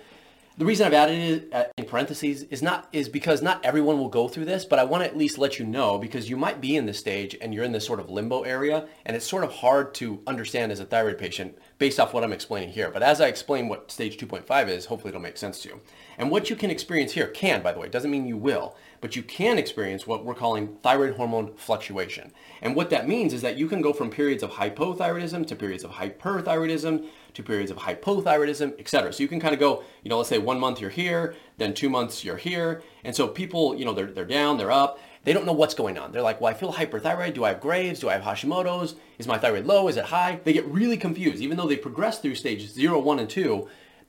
the 0.60 0.66
reason 0.66 0.86
I've 0.86 0.92
added 0.92 1.18
it 1.18 1.54
uh, 1.54 1.64
in 1.78 1.86
parentheses 1.86 2.42
is 2.42 2.60
not 2.60 2.86
is 2.92 3.08
because 3.08 3.40
not 3.40 3.64
everyone 3.64 3.96
will 3.96 4.10
go 4.10 4.28
through 4.28 4.44
this, 4.44 4.66
but 4.66 4.78
I 4.78 4.84
want 4.84 5.02
to 5.02 5.08
at 5.08 5.16
least 5.16 5.38
let 5.38 5.58
you 5.58 5.64
know 5.64 5.96
because 5.96 6.28
you 6.28 6.36
might 6.36 6.60
be 6.60 6.76
in 6.76 6.84
this 6.84 6.98
stage 6.98 7.34
and 7.40 7.54
you're 7.54 7.64
in 7.64 7.72
this 7.72 7.86
sort 7.86 7.98
of 7.98 8.10
limbo 8.10 8.42
area 8.42 8.86
and 9.06 9.16
it's 9.16 9.26
sort 9.26 9.42
of 9.42 9.50
hard 9.50 9.94
to 9.94 10.20
understand 10.26 10.70
as 10.70 10.78
a 10.78 10.84
thyroid 10.84 11.16
patient 11.16 11.56
based 11.78 11.98
off 11.98 12.12
what 12.12 12.22
I'm 12.22 12.34
explaining 12.34 12.68
here. 12.68 12.90
But 12.90 13.02
as 13.02 13.22
I 13.22 13.28
explain 13.28 13.68
what 13.70 13.90
stage 13.90 14.18
2.5 14.18 14.68
is, 14.68 14.84
hopefully 14.84 15.08
it'll 15.08 15.22
make 15.22 15.38
sense 15.38 15.62
to 15.62 15.70
you. 15.70 15.80
And 16.18 16.30
what 16.30 16.50
you 16.50 16.56
can 16.56 16.70
experience 16.70 17.12
here 17.12 17.28
can, 17.28 17.62
by 17.62 17.72
the 17.72 17.78
way, 17.78 17.88
doesn't 17.88 18.10
mean 18.10 18.26
you 18.26 18.36
will, 18.36 18.76
but 19.00 19.16
you 19.16 19.22
can 19.22 19.56
experience 19.56 20.06
what 20.06 20.26
we're 20.26 20.34
calling 20.34 20.76
thyroid 20.82 21.14
hormone 21.14 21.54
fluctuation. 21.56 22.32
And 22.60 22.76
what 22.76 22.90
that 22.90 23.08
means 23.08 23.32
is 23.32 23.40
that 23.40 23.56
you 23.56 23.66
can 23.66 23.80
go 23.80 23.94
from 23.94 24.10
periods 24.10 24.42
of 24.42 24.50
hypothyroidism 24.50 25.46
to 25.46 25.56
periods 25.56 25.84
of 25.84 25.92
hyperthyroidism 25.92 27.06
to 27.34 27.42
periods 27.42 27.70
of 27.70 27.78
hypothyroidism, 27.78 28.78
etc. 28.78 29.12
So 29.12 29.22
you 29.22 29.28
can 29.28 29.40
kind 29.40 29.54
of 29.54 29.60
go, 29.60 29.82
you 30.02 30.08
know, 30.08 30.18
let's 30.18 30.28
say 30.28 30.38
one 30.38 30.58
month 30.58 30.80
you're 30.80 30.90
here, 30.90 31.34
then 31.58 31.74
two 31.74 31.88
months 31.88 32.24
you're 32.24 32.36
here. 32.36 32.82
And 33.04 33.14
so 33.14 33.28
people, 33.28 33.74
you 33.74 33.84
know, 33.84 33.92
they're, 33.92 34.10
they're 34.10 34.24
down, 34.24 34.58
they're 34.58 34.70
up. 34.70 34.98
They 35.22 35.34
don't 35.34 35.44
know 35.44 35.52
what's 35.52 35.74
going 35.74 35.98
on. 35.98 36.12
They're 36.12 36.22
like, 36.22 36.40
well, 36.40 36.50
I 36.50 36.56
feel 36.56 36.72
hyperthyroid. 36.72 37.34
Do 37.34 37.44
I 37.44 37.48
have 37.48 37.60
Graves? 37.60 38.00
Do 38.00 38.08
I 38.08 38.14
have 38.16 38.22
Hashimoto's? 38.22 38.94
Is 39.18 39.26
my 39.26 39.36
thyroid 39.36 39.66
low? 39.66 39.86
Is 39.88 39.98
it 39.98 40.06
high? 40.06 40.40
They 40.44 40.54
get 40.54 40.64
really 40.66 40.96
confused. 40.96 41.42
Even 41.42 41.58
though 41.58 41.68
they 41.68 41.76
progress 41.76 42.20
through 42.20 42.36
stages 42.36 42.72
zero, 42.72 42.98
one, 42.98 43.18
and 43.18 43.28
two, 43.28 43.68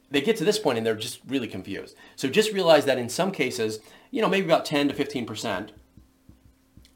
they 0.09 0.21
get 0.21 0.37
to 0.37 0.45
this 0.45 0.59
point 0.59 0.77
and 0.77 0.87
they're 0.87 0.95
just 0.95 1.19
really 1.27 1.47
confused. 1.47 1.95
So 2.15 2.29
just 2.29 2.53
realize 2.53 2.85
that 2.85 2.97
in 2.97 3.09
some 3.09 3.31
cases, 3.31 3.79
you 4.09 4.21
know, 4.21 4.29
maybe 4.29 4.45
about 4.45 4.65
10 4.65 4.87
to 4.89 4.93
15%, 4.93 5.69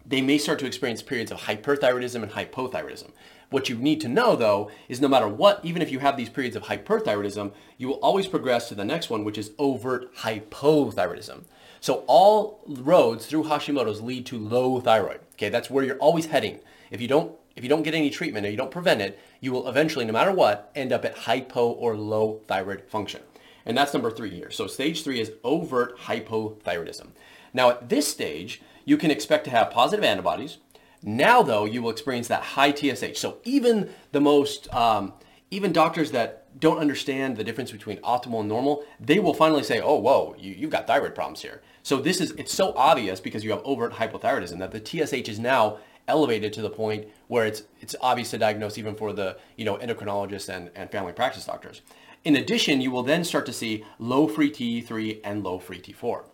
they 0.05 0.22
may 0.22 0.38
start 0.38 0.60
to 0.60 0.65
experience 0.65 1.01
periods 1.01 1.32
of 1.32 1.39
hyperthyroidism 1.41 2.24
and 2.24 2.32
hypothyroidism. 2.32 3.12
What 3.50 3.70
you 3.70 3.75
need 3.75 4.02
to 4.02 4.08
know 4.08 4.36
though 4.36 4.72
is 4.90 5.02
no 5.02 5.08
matter 5.08 5.28
what, 5.28 5.64
even 5.64 5.82
if 5.82 5.92
you 5.92 6.00
have 6.00 6.18
these 6.18 6.30
periods 6.30 6.56
of 6.56 6.64
hyperthyroidism, 6.64 7.52
you 7.78 7.88
will 7.88 7.96
always 7.96 8.28
progress 8.28 8.70
to 8.70 8.75
the 8.75 8.86
next 8.86 9.10
one, 9.10 9.24
which 9.24 9.38
is 9.38 9.52
overt 9.60 10.14
hypothyroidism. 10.18 11.44
So 11.80 12.04
all 12.08 12.64
roads 12.68 13.28
through 13.28 13.44
Hashimoto's 13.44 14.02
lead 14.02 14.25
to 14.28 14.38
low 14.38 14.80
thyroid. 14.80 15.20
Okay, 15.34 15.50
that's 15.50 15.70
where 15.70 15.84
you're 15.84 15.98
always 15.98 16.25
heading. 16.28 16.60
If 16.90 17.02
you 17.02 17.08
don't 17.08 17.36
if 17.56 17.64
you 17.64 17.70
don't 17.70 17.84
get 17.84 17.94
any 17.94 18.10
treatment 18.10 18.46
or 18.46 18.50
you 18.50 18.58
don't 18.58 18.72
prevent 18.72 19.02
it, 19.02 19.18
you 19.40 19.52
will 19.54 19.70
eventually, 19.70 20.04
no 20.04 20.12
matter 20.12 20.32
what, 20.32 20.72
end 20.75 20.92
up 20.92 21.06
at 21.06 21.20
hypo 21.20 21.70
or 21.70 21.96
low 21.96 22.42
thyroid 22.48 22.82
function. 22.90 23.22
And 23.66 23.78
that's 23.78 23.94
number 23.94 24.12
three 24.12 24.30
here. 24.30 24.52
So 24.52 24.68
stage 24.68 25.04
three 25.04 25.22
is 25.22 25.32
overt 25.44 25.98
hypothyroidism. 26.00 27.10
Now 27.54 27.70
at 27.70 27.88
this 27.90 28.08
stage, 28.08 28.62
you 28.84 28.98
can 28.98 29.10
expect 29.10 29.46
to 29.46 29.52
have 29.52 29.72
positive 29.72 30.04
antibodies. 30.04 30.58
Now 31.06 31.44
though, 31.44 31.66
you 31.66 31.82
will 31.82 31.92
experience 31.92 32.28
that 32.30 32.42
high 32.42 32.74
TSH. 32.74 33.20
So 33.20 33.38
even 33.44 33.92
the 34.12 34.20
most, 34.20 34.74
um, 34.74 35.14
even 35.52 35.72
doctors 35.72 36.12
that 36.12 36.60
don't 36.60 36.80
understand 36.80 37.38
the 37.38 37.44
difference 37.44 37.72
between 37.72 37.98
optimal 37.98 38.40
and 38.40 38.50
normal, 38.50 38.84
they 39.00 39.20
will 39.20 39.36
finally 39.36 39.64
say, 39.64 39.80
oh, 39.80 39.96
whoa, 39.96 40.36
you, 40.40 40.54
you've 40.54 40.72
got 40.72 40.88
thyroid 40.88 41.14
problems 41.14 41.42
here. 41.42 41.62
So 41.84 41.98
this 41.98 42.20
is, 42.20 42.32
it's 42.32 42.54
so 42.54 42.74
obvious 42.76 43.20
because 43.20 43.44
you 43.44 43.52
have 43.52 43.62
overt 43.64 43.94
hypothyroidism 43.94 44.58
that 44.58 44.72
the 44.72 44.84
TSH 44.84 45.30
is 45.30 45.40
now 45.40 45.78
elevated 46.08 46.54
to 46.54 46.62
the 46.62 46.70
point 46.70 47.08
where 47.28 47.46
it's 47.46 47.64
it's 47.82 47.96
obvious 48.02 48.30
to 48.32 48.38
diagnose 48.38 48.78
even 48.78 48.96
for 48.96 49.12
the 49.14 49.38
you 49.58 49.66
know 49.66 49.78
endocrinologists 49.78 50.50
and, 50.50 50.70
and 50.76 50.92
family 50.92 51.14
practice 51.14 51.46
doctors. 51.46 51.82
In 52.24 52.36
addition, 52.36 52.82
you 52.82 52.92
will 52.92 53.04
then 53.04 53.24
start 53.24 53.46
to 53.48 53.54
see 53.54 53.84
low 54.00 54.28
free 54.28 54.52
T3 54.52 55.22
and 55.24 55.44
low 55.44 55.60
free 55.60 55.80
T4. 55.80 56.26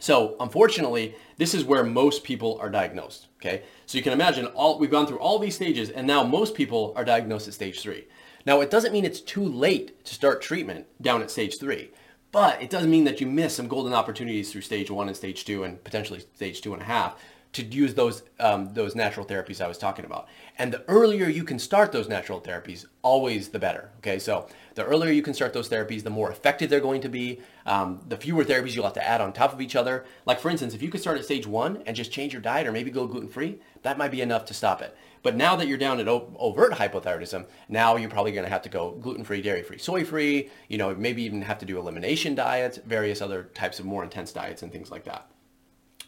So 0.00 0.36
unfortunately, 0.40 1.14
this 1.36 1.54
is 1.54 1.64
where 1.64 1.84
most 1.84 2.24
people 2.24 2.58
are 2.60 2.68
diagnosed. 2.70 3.28
Okay, 3.40 3.62
so 3.86 3.96
you 3.96 4.04
can 4.04 4.12
imagine 4.12 4.46
all 4.46 4.78
we've 4.78 4.90
gone 4.90 5.06
through 5.06 5.18
all 5.18 5.38
these 5.38 5.54
stages, 5.54 5.90
and 5.90 6.06
now 6.06 6.24
most 6.24 6.54
people 6.54 6.92
are 6.96 7.04
diagnosed 7.04 7.48
at 7.48 7.54
stage 7.54 7.80
three. 7.80 8.06
Now 8.46 8.60
it 8.60 8.70
doesn't 8.70 8.92
mean 8.92 9.04
it's 9.04 9.20
too 9.20 9.44
late 9.44 10.04
to 10.04 10.14
start 10.14 10.42
treatment 10.42 10.86
down 11.00 11.22
at 11.22 11.30
stage 11.30 11.58
three, 11.58 11.90
But 12.34 12.60
it 12.60 12.68
doesn't 12.68 12.90
mean 12.90 13.04
that 13.04 13.20
you 13.20 13.28
miss 13.28 13.54
some 13.54 13.68
golden 13.68 13.94
opportunities 13.94 14.50
through 14.50 14.62
stage 14.62 14.90
one 14.90 15.06
and 15.06 15.16
stage 15.16 15.44
two 15.44 15.62
and 15.62 15.82
potentially 15.84 16.18
stage 16.34 16.60
two 16.60 16.72
and 16.72 16.82
a 16.82 16.84
half 16.84 17.16
to 17.54 17.64
use 17.64 17.94
those 17.94 18.22
um, 18.38 18.72
those 18.74 18.94
natural 18.94 19.24
therapies 19.26 19.60
I 19.60 19.68
was 19.68 19.78
talking 19.78 20.04
about. 20.04 20.28
And 20.58 20.72
the 20.72 20.84
earlier 20.88 21.28
you 21.28 21.44
can 21.44 21.58
start 21.58 21.92
those 21.92 22.08
natural 22.08 22.40
therapies, 22.40 22.86
always 23.02 23.48
the 23.48 23.58
better. 23.58 23.90
Okay, 23.98 24.18
so 24.18 24.46
the 24.74 24.84
earlier 24.84 25.12
you 25.12 25.22
can 25.22 25.34
start 25.34 25.52
those 25.52 25.68
therapies, 25.68 26.02
the 26.02 26.10
more 26.10 26.30
effective 26.30 26.68
they're 26.68 26.80
going 26.80 27.00
to 27.00 27.08
be. 27.08 27.40
Um, 27.66 28.00
the 28.08 28.16
fewer 28.16 28.44
therapies 28.44 28.74
you'll 28.74 28.84
have 28.84 28.92
to 28.94 29.06
add 29.06 29.20
on 29.20 29.32
top 29.32 29.52
of 29.52 29.60
each 29.60 29.76
other. 29.76 30.04
Like 30.26 30.40
for 30.40 30.50
instance, 30.50 30.74
if 30.74 30.82
you 30.82 30.90
could 30.90 31.00
start 31.00 31.18
at 31.18 31.24
stage 31.24 31.46
one 31.46 31.82
and 31.86 31.96
just 31.96 32.12
change 32.12 32.32
your 32.32 32.42
diet 32.42 32.66
or 32.66 32.72
maybe 32.72 32.90
go 32.90 33.06
gluten 33.06 33.28
free, 33.28 33.58
that 33.82 33.98
might 33.98 34.10
be 34.10 34.20
enough 34.20 34.44
to 34.46 34.54
stop 34.54 34.82
it. 34.82 34.96
But 35.22 35.36
now 35.36 35.56
that 35.56 35.68
you're 35.68 35.78
down 35.78 36.00
at 36.00 36.08
overt 36.08 36.72
hypothyroidism, 36.72 37.46
now 37.70 37.96
you're 37.96 38.10
probably 38.10 38.32
going 38.32 38.44
to 38.44 38.50
have 38.50 38.60
to 38.62 38.68
go 38.68 38.90
gluten-free, 39.00 39.40
dairy-free, 39.40 39.78
soy-free, 39.78 40.50
you 40.68 40.76
know, 40.76 40.94
maybe 40.94 41.22
even 41.22 41.40
have 41.40 41.58
to 41.60 41.64
do 41.64 41.78
elimination 41.78 42.34
diets, 42.34 42.78
various 42.84 43.22
other 43.22 43.44
types 43.54 43.78
of 43.78 43.86
more 43.86 44.04
intense 44.04 44.32
diets 44.32 44.62
and 44.62 44.70
things 44.70 44.90
like 44.90 45.04
that. 45.04 45.26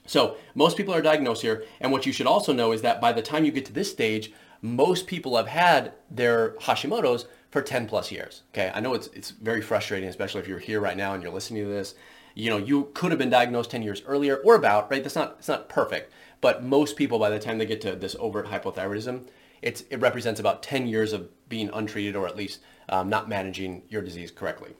So 0.06 0.36
most 0.54 0.76
people 0.76 0.94
are 0.94 1.02
diagnosed 1.02 1.42
here. 1.42 1.64
And 1.80 1.92
what 1.92 2.06
you 2.06 2.12
should 2.12 2.26
also 2.26 2.52
know 2.52 2.72
is 2.72 2.82
that 2.82 3.00
by 3.00 3.12
the 3.12 3.22
time 3.22 3.44
you 3.44 3.52
get 3.52 3.66
to 3.66 3.72
this 3.72 3.90
stage, 3.90 4.32
most 4.62 5.06
people 5.06 5.36
have 5.36 5.48
had 5.48 5.92
their 6.10 6.50
Hashimoto's 6.60 7.26
for 7.50 7.62
10 7.62 7.86
plus 7.86 8.10
years. 8.10 8.42
Okay. 8.52 8.70
I 8.74 8.80
know 8.80 8.94
it's, 8.94 9.08
it's 9.08 9.30
very 9.30 9.60
frustrating, 9.60 10.08
especially 10.08 10.40
if 10.40 10.48
you're 10.48 10.58
here 10.58 10.80
right 10.80 10.96
now 10.96 11.14
and 11.14 11.22
you're 11.22 11.32
listening 11.32 11.64
to 11.64 11.70
this. 11.70 11.94
You 12.34 12.50
know, 12.50 12.58
you 12.58 12.90
could 12.94 13.12
have 13.12 13.18
been 13.18 13.30
diagnosed 13.30 13.70
10 13.70 13.82
years 13.82 14.02
earlier 14.06 14.36
or 14.36 14.56
about, 14.56 14.90
right? 14.90 15.02
That's 15.02 15.14
not, 15.14 15.36
it's 15.38 15.48
not 15.48 15.68
perfect, 15.68 16.12
but 16.40 16.62
most 16.62 16.96
people 16.96 17.18
by 17.18 17.30
the 17.30 17.38
time 17.38 17.58
they 17.58 17.66
get 17.66 17.80
to 17.82 17.96
this 17.96 18.16
overt 18.18 18.46
hypothyroidism, 18.46 19.26
it's, 19.62 19.84
it 19.90 20.00
represents 20.00 20.38
about 20.38 20.62
10 20.62 20.86
years 20.86 21.12
of 21.14 21.28
being 21.48 21.70
untreated 21.72 22.14
or 22.14 22.26
at 22.26 22.36
least 22.36 22.60
um, 22.88 23.08
not 23.08 23.28
managing 23.28 23.82
your 23.88 24.02
disease 24.02 24.30
correctly. 24.30 24.74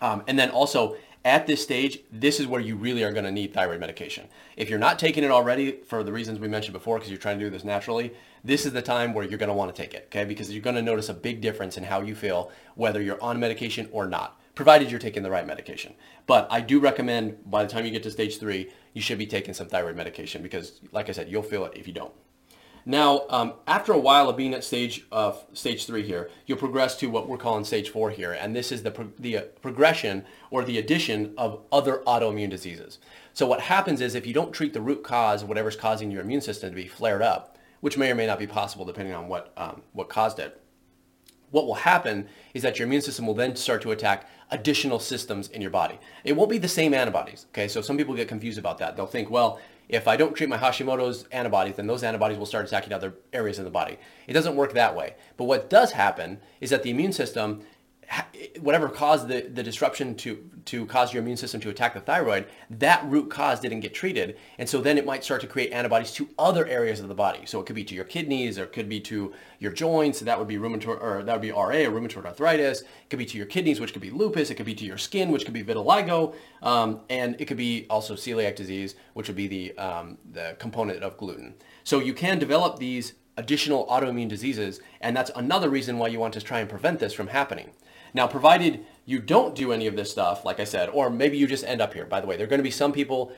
Um, 0.00 0.22
and 0.26 0.38
then 0.38 0.50
also 0.50 0.96
at 1.28 1.46
this 1.46 1.62
stage, 1.62 2.00
this 2.10 2.40
is 2.40 2.46
where 2.46 2.60
you 2.60 2.74
really 2.74 3.04
are 3.04 3.12
going 3.12 3.26
to 3.26 3.30
need 3.30 3.52
thyroid 3.52 3.80
medication. 3.80 4.28
If 4.56 4.70
you're 4.70 4.78
not 4.78 4.98
taking 4.98 5.24
it 5.24 5.30
already 5.30 5.72
for 5.86 6.02
the 6.02 6.10
reasons 6.10 6.40
we 6.40 6.48
mentioned 6.48 6.72
before, 6.72 6.96
because 6.96 7.10
you're 7.10 7.20
trying 7.20 7.38
to 7.38 7.44
do 7.44 7.50
this 7.50 7.64
naturally, 7.64 8.14
this 8.42 8.64
is 8.64 8.72
the 8.72 8.80
time 8.80 9.12
where 9.12 9.26
you're 9.26 9.38
going 9.38 9.48
to 9.48 9.54
want 9.54 9.74
to 9.74 9.82
take 9.82 9.92
it, 9.92 10.04
okay? 10.06 10.24
Because 10.24 10.50
you're 10.50 10.62
going 10.62 10.76
to 10.76 10.82
notice 10.82 11.10
a 11.10 11.14
big 11.14 11.42
difference 11.42 11.76
in 11.76 11.84
how 11.84 12.00
you 12.00 12.14
feel, 12.14 12.50
whether 12.76 13.02
you're 13.02 13.22
on 13.22 13.38
medication 13.38 13.90
or 13.92 14.06
not, 14.06 14.40
provided 14.54 14.90
you're 14.90 14.98
taking 14.98 15.22
the 15.22 15.30
right 15.30 15.46
medication. 15.46 15.92
But 16.26 16.48
I 16.50 16.62
do 16.62 16.80
recommend 16.80 17.38
by 17.50 17.62
the 17.62 17.70
time 17.70 17.84
you 17.84 17.90
get 17.90 18.02
to 18.04 18.10
stage 18.10 18.38
three, 18.38 18.72
you 18.94 19.02
should 19.02 19.18
be 19.18 19.26
taking 19.26 19.52
some 19.52 19.68
thyroid 19.68 19.96
medication 19.96 20.42
because, 20.42 20.80
like 20.92 21.10
I 21.10 21.12
said, 21.12 21.28
you'll 21.28 21.42
feel 21.42 21.64
it 21.66 21.76
if 21.76 21.86
you 21.86 21.92
don't. 21.92 22.12
Now, 22.90 23.26
um, 23.28 23.52
after 23.66 23.92
a 23.92 23.98
while 23.98 24.30
of 24.30 24.36
being 24.38 24.54
at 24.54 24.64
stage 24.64 25.04
uh, 25.12 25.34
stage 25.52 25.84
three 25.84 26.04
here, 26.04 26.30
you'll 26.46 26.56
progress 26.56 26.96
to 26.96 27.08
what 27.08 27.28
we're 27.28 27.36
calling 27.36 27.66
stage 27.66 27.90
four 27.90 28.08
here, 28.08 28.32
and 28.32 28.56
this 28.56 28.72
is 28.72 28.82
the 28.82 28.90
pro- 28.90 29.12
the 29.18 29.36
uh, 29.36 29.42
progression 29.60 30.24
or 30.50 30.64
the 30.64 30.78
addition 30.78 31.34
of 31.36 31.60
other 31.70 31.98
autoimmune 32.06 32.48
diseases. 32.48 32.98
So 33.34 33.46
what 33.46 33.60
happens 33.60 34.00
is 34.00 34.14
if 34.14 34.26
you 34.26 34.32
don't 34.32 34.54
treat 34.54 34.72
the 34.72 34.80
root 34.80 35.04
cause, 35.04 35.44
whatever's 35.44 35.76
causing 35.76 36.10
your 36.10 36.22
immune 36.22 36.40
system 36.40 36.70
to 36.70 36.74
be 36.74 36.88
flared 36.88 37.20
up, 37.20 37.58
which 37.80 37.98
may 37.98 38.10
or 38.10 38.14
may 38.14 38.26
not 38.26 38.38
be 38.38 38.46
possible 38.46 38.86
depending 38.86 39.14
on 39.14 39.28
what 39.28 39.52
um, 39.58 39.82
what 39.92 40.08
caused 40.08 40.38
it, 40.38 40.58
what 41.50 41.66
will 41.66 41.74
happen 41.74 42.26
is 42.54 42.62
that 42.62 42.78
your 42.78 42.88
immune 42.88 43.02
system 43.02 43.26
will 43.26 43.34
then 43.34 43.54
start 43.54 43.82
to 43.82 43.90
attack 43.90 44.26
additional 44.50 44.98
systems 44.98 45.48
in 45.48 45.60
your 45.60 45.70
body. 45.70 45.98
It 46.24 46.36
won't 46.36 46.48
be 46.48 46.56
the 46.56 46.68
same 46.68 46.94
antibodies. 46.94 47.44
Okay, 47.50 47.68
so 47.68 47.82
some 47.82 47.98
people 47.98 48.14
get 48.14 48.28
confused 48.28 48.58
about 48.58 48.78
that. 48.78 48.96
They'll 48.96 49.06
think, 49.06 49.28
well, 49.28 49.60
if 49.88 50.06
I 50.06 50.16
don't 50.16 50.34
treat 50.34 50.48
my 50.48 50.58
Hashimoto's 50.58 51.24
antibodies, 51.32 51.76
then 51.76 51.86
those 51.86 52.02
antibodies 52.02 52.38
will 52.38 52.46
start 52.46 52.66
attacking 52.66 52.92
other 52.92 53.14
areas 53.32 53.58
in 53.58 53.64
the 53.64 53.70
body. 53.70 53.98
It 54.26 54.34
doesn't 54.34 54.56
work 54.56 54.74
that 54.74 54.94
way. 54.94 55.14
But 55.36 55.44
what 55.44 55.70
does 55.70 55.92
happen 55.92 56.40
is 56.60 56.70
that 56.70 56.82
the 56.82 56.90
immune 56.90 57.12
system 57.12 57.62
whatever 58.60 58.88
caused 58.88 59.28
the, 59.28 59.42
the 59.42 59.62
disruption 59.62 60.14
to, 60.14 60.50
to 60.64 60.86
cause 60.86 61.12
your 61.12 61.22
immune 61.22 61.36
system 61.36 61.60
to 61.60 61.70
attack 61.70 61.94
the 61.94 62.00
thyroid, 62.00 62.46
that 62.70 63.04
root 63.06 63.30
cause 63.30 63.60
didn't 63.60 63.80
get 63.80 63.94
treated. 63.94 64.36
And 64.58 64.68
so 64.68 64.80
then 64.80 64.96
it 64.98 65.04
might 65.04 65.24
start 65.24 65.40
to 65.42 65.46
create 65.46 65.72
antibodies 65.72 66.12
to 66.12 66.28
other 66.38 66.66
areas 66.66 67.00
of 67.00 67.08
the 67.08 67.14
body. 67.14 67.40
So 67.44 67.60
it 67.60 67.66
could 67.66 67.76
be 67.76 67.84
to 67.84 67.94
your 67.94 68.04
kidneys 68.04 68.58
or 68.58 68.64
it 68.64 68.72
could 68.72 68.88
be 68.88 69.00
to 69.00 69.34
your 69.58 69.72
joints. 69.72 70.20
That 70.20 70.38
would 70.38 70.48
be 70.48 70.56
rheumatoid 70.56 71.02
or 71.02 71.22
that 71.22 71.32
would 71.32 71.42
be 71.42 71.50
RA 71.50 71.60
or 71.60 71.90
rheumatoid 71.90 72.24
arthritis. 72.24 72.80
It 72.82 73.10
could 73.10 73.18
be 73.18 73.26
to 73.26 73.36
your 73.36 73.46
kidneys, 73.46 73.80
which 73.80 73.92
could 73.92 74.02
be 74.02 74.10
lupus. 74.10 74.50
It 74.50 74.54
could 74.54 74.66
be 74.66 74.74
to 74.74 74.84
your 74.84 74.98
skin, 74.98 75.30
which 75.30 75.44
could 75.44 75.54
be 75.54 75.64
vitiligo. 75.64 76.34
Um, 76.62 77.00
and 77.10 77.36
it 77.40 77.44
could 77.44 77.56
be 77.56 77.86
also 77.90 78.14
celiac 78.14 78.56
disease, 78.56 78.94
which 79.14 79.28
would 79.28 79.36
be 79.36 79.48
the, 79.48 79.78
um, 79.78 80.18
the 80.32 80.56
component 80.58 81.02
of 81.02 81.16
gluten. 81.16 81.54
So 81.84 81.98
you 82.00 82.14
can 82.14 82.38
develop 82.38 82.78
these 82.78 83.14
additional 83.36 83.86
autoimmune 83.86 84.28
diseases. 84.28 84.80
And 85.00 85.16
that's 85.16 85.30
another 85.36 85.70
reason 85.70 85.98
why 85.98 86.08
you 86.08 86.18
want 86.18 86.34
to 86.34 86.40
try 86.40 86.60
and 86.60 86.68
prevent 86.68 86.98
this 86.98 87.12
from 87.12 87.28
happening. 87.28 87.70
Now, 88.14 88.26
provided 88.26 88.84
you 89.04 89.20
don't 89.20 89.54
do 89.54 89.72
any 89.72 89.86
of 89.86 89.96
this 89.96 90.10
stuff, 90.10 90.44
like 90.44 90.60
I 90.60 90.64
said, 90.64 90.88
or 90.90 91.10
maybe 91.10 91.36
you 91.36 91.46
just 91.46 91.64
end 91.64 91.80
up 91.80 91.94
here. 91.94 92.04
By 92.04 92.20
the 92.20 92.26
way, 92.26 92.36
there 92.36 92.46
are 92.46 92.50
going 92.50 92.58
to 92.58 92.64
be 92.64 92.70
some 92.70 92.92
people, 92.92 93.32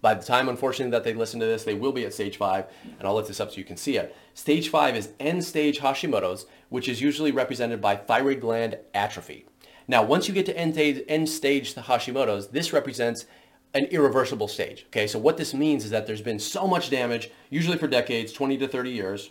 by 0.00 0.14
the 0.14 0.24
time, 0.24 0.48
unfortunately, 0.48 0.90
that 0.90 1.04
they 1.04 1.14
listen 1.14 1.40
to 1.40 1.46
this, 1.46 1.64
they 1.64 1.74
will 1.74 1.92
be 1.92 2.04
at 2.04 2.14
stage 2.14 2.36
five, 2.36 2.66
and 2.98 3.06
I'll 3.06 3.14
lift 3.14 3.28
this 3.28 3.40
up 3.40 3.50
so 3.50 3.56
you 3.56 3.64
can 3.64 3.76
see 3.76 3.96
it. 3.96 4.14
Stage 4.34 4.68
five 4.68 4.96
is 4.96 5.12
end 5.20 5.44
stage 5.44 5.80
Hashimoto's, 5.80 6.46
which 6.68 6.88
is 6.88 7.00
usually 7.00 7.32
represented 7.32 7.80
by 7.80 7.96
thyroid 7.96 8.40
gland 8.40 8.78
atrophy. 8.92 9.46
Now, 9.86 10.02
once 10.02 10.28
you 10.28 10.34
get 10.34 10.46
to 10.46 10.56
end 10.56 10.74
stage, 10.74 11.04
end 11.08 11.28
stage 11.28 11.74
Hashimoto's, 11.74 12.48
this 12.48 12.72
represents 12.72 13.26
an 13.74 13.84
irreversible 13.86 14.48
stage. 14.48 14.86
Okay, 14.86 15.06
so 15.06 15.18
what 15.18 15.36
this 15.36 15.52
means 15.52 15.84
is 15.84 15.90
that 15.90 16.06
there's 16.06 16.22
been 16.22 16.38
so 16.38 16.66
much 16.66 16.90
damage, 16.90 17.30
usually 17.50 17.76
for 17.76 17.88
decades, 17.88 18.32
20 18.32 18.56
to 18.58 18.68
30 18.68 18.90
years. 18.90 19.30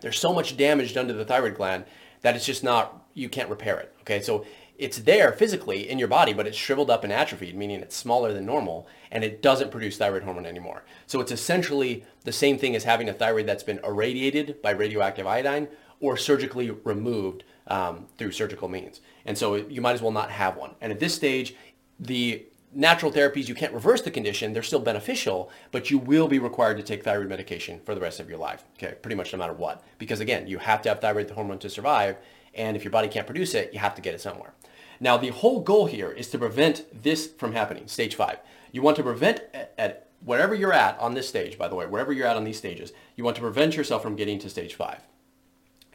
There's 0.00 0.18
so 0.18 0.32
much 0.32 0.56
damage 0.56 0.94
done 0.94 1.08
to 1.08 1.14
the 1.14 1.24
thyroid 1.24 1.56
gland 1.56 1.84
that 2.20 2.36
it's 2.36 2.44
just 2.44 2.62
not, 2.62 2.99
you 3.14 3.28
can't 3.28 3.48
repair 3.48 3.78
it. 3.78 3.94
Okay, 4.02 4.20
so 4.20 4.44
it's 4.78 5.00
there 5.00 5.32
physically 5.32 5.90
in 5.90 5.98
your 5.98 6.08
body, 6.08 6.32
but 6.32 6.46
it's 6.46 6.56
shriveled 6.56 6.90
up 6.90 7.04
and 7.04 7.12
atrophied, 7.12 7.54
meaning 7.54 7.80
it's 7.80 7.94
smaller 7.94 8.32
than 8.32 8.46
normal 8.46 8.88
and 9.10 9.22
it 9.22 9.42
doesn't 9.42 9.70
produce 9.70 9.98
thyroid 9.98 10.22
hormone 10.22 10.46
anymore. 10.46 10.84
So 11.06 11.20
it's 11.20 11.32
essentially 11.32 12.04
the 12.24 12.32
same 12.32 12.56
thing 12.56 12.74
as 12.74 12.84
having 12.84 13.08
a 13.08 13.12
thyroid 13.12 13.46
that's 13.46 13.62
been 13.62 13.80
irradiated 13.84 14.62
by 14.62 14.70
radioactive 14.70 15.26
iodine 15.26 15.68
or 16.00 16.16
surgically 16.16 16.70
removed 16.70 17.44
um, 17.66 18.06
through 18.16 18.32
surgical 18.32 18.68
means. 18.68 19.02
And 19.26 19.36
so 19.36 19.54
you 19.54 19.82
might 19.82 19.92
as 19.92 20.02
well 20.02 20.12
not 20.12 20.30
have 20.30 20.56
one. 20.56 20.74
And 20.80 20.90
at 20.90 20.98
this 20.98 21.14
stage, 21.14 21.54
the 21.98 22.46
natural 22.72 23.12
therapies, 23.12 23.48
you 23.48 23.54
can't 23.54 23.74
reverse 23.74 24.00
the 24.00 24.10
condition. 24.10 24.52
They're 24.52 24.62
still 24.62 24.80
beneficial, 24.80 25.50
but 25.72 25.90
you 25.90 25.98
will 25.98 26.28
be 26.28 26.38
required 26.38 26.78
to 26.78 26.82
take 26.82 27.04
thyroid 27.04 27.28
medication 27.28 27.80
for 27.84 27.94
the 27.94 28.00
rest 28.00 28.20
of 28.20 28.28
your 28.28 28.38
life. 28.38 28.64
Okay, 28.78 28.94
pretty 29.02 29.16
much 29.16 29.32
no 29.32 29.38
matter 29.38 29.52
what. 29.52 29.84
Because 29.98 30.20
again, 30.20 30.46
you 30.46 30.58
have 30.58 30.80
to 30.82 30.88
have 30.88 31.00
thyroid 31.00 31.28
hormone 31.30 31.58
to 31.58 31.68
survive. 31.68 32.16
And 32.54 32.76
if 32.76 32.84
your 32.84 32.90
body 32.90 33.08
can't 33.08 33.26
produce 33.26 33.54
it, 33.54 33.72
you 33.72 33.78
have 33.78 33.94
to 33.94 34.02
get 34.02 34.14
it 34.14 34.20
somewhere. 34.20 34.54
Now, 34.98 35.16
the 35.16 35.28
whole 35.28 35.60
goal 35.60 35.86
here 35.86 36.10
is 36.10 36.28
to 36.28 36.38
prevent 36.38 37.02
this 37.02 37.26
from 37.26 37.52
happening, 37.52 37.88
stage 37.88 38.14
five. 38.14 38.38
You 38.72 38.82
want 38.82 38.96
to 38.96 39.02
prevent 39.02 39.40
at, 39.78 40.08
wherever 40.24 40.54
you're 40.54 40.72
at 40.72 40.98
on 40.98 41.14
this 41.14 41.28
stage, 41.28 41.56
by 41.56 41.68
the 41.68 41.74
way, 41.74 41.86
wherever 41.86 42.12
you're 42.12 42.26
at 42.26 42.36
on 42.36 42.44
these 42.44 42.58
stages, 42.58 42.92
you 43.16 43.24
want 43.24 43.36
to 43.36 43.42
prevent 43.42 43.76
yourself 43.76 44.02
from 44.02 44.16
getting 44.16 44.38
to 44.40 44.50
stage 44.50 44.74
five. 44.74 45.00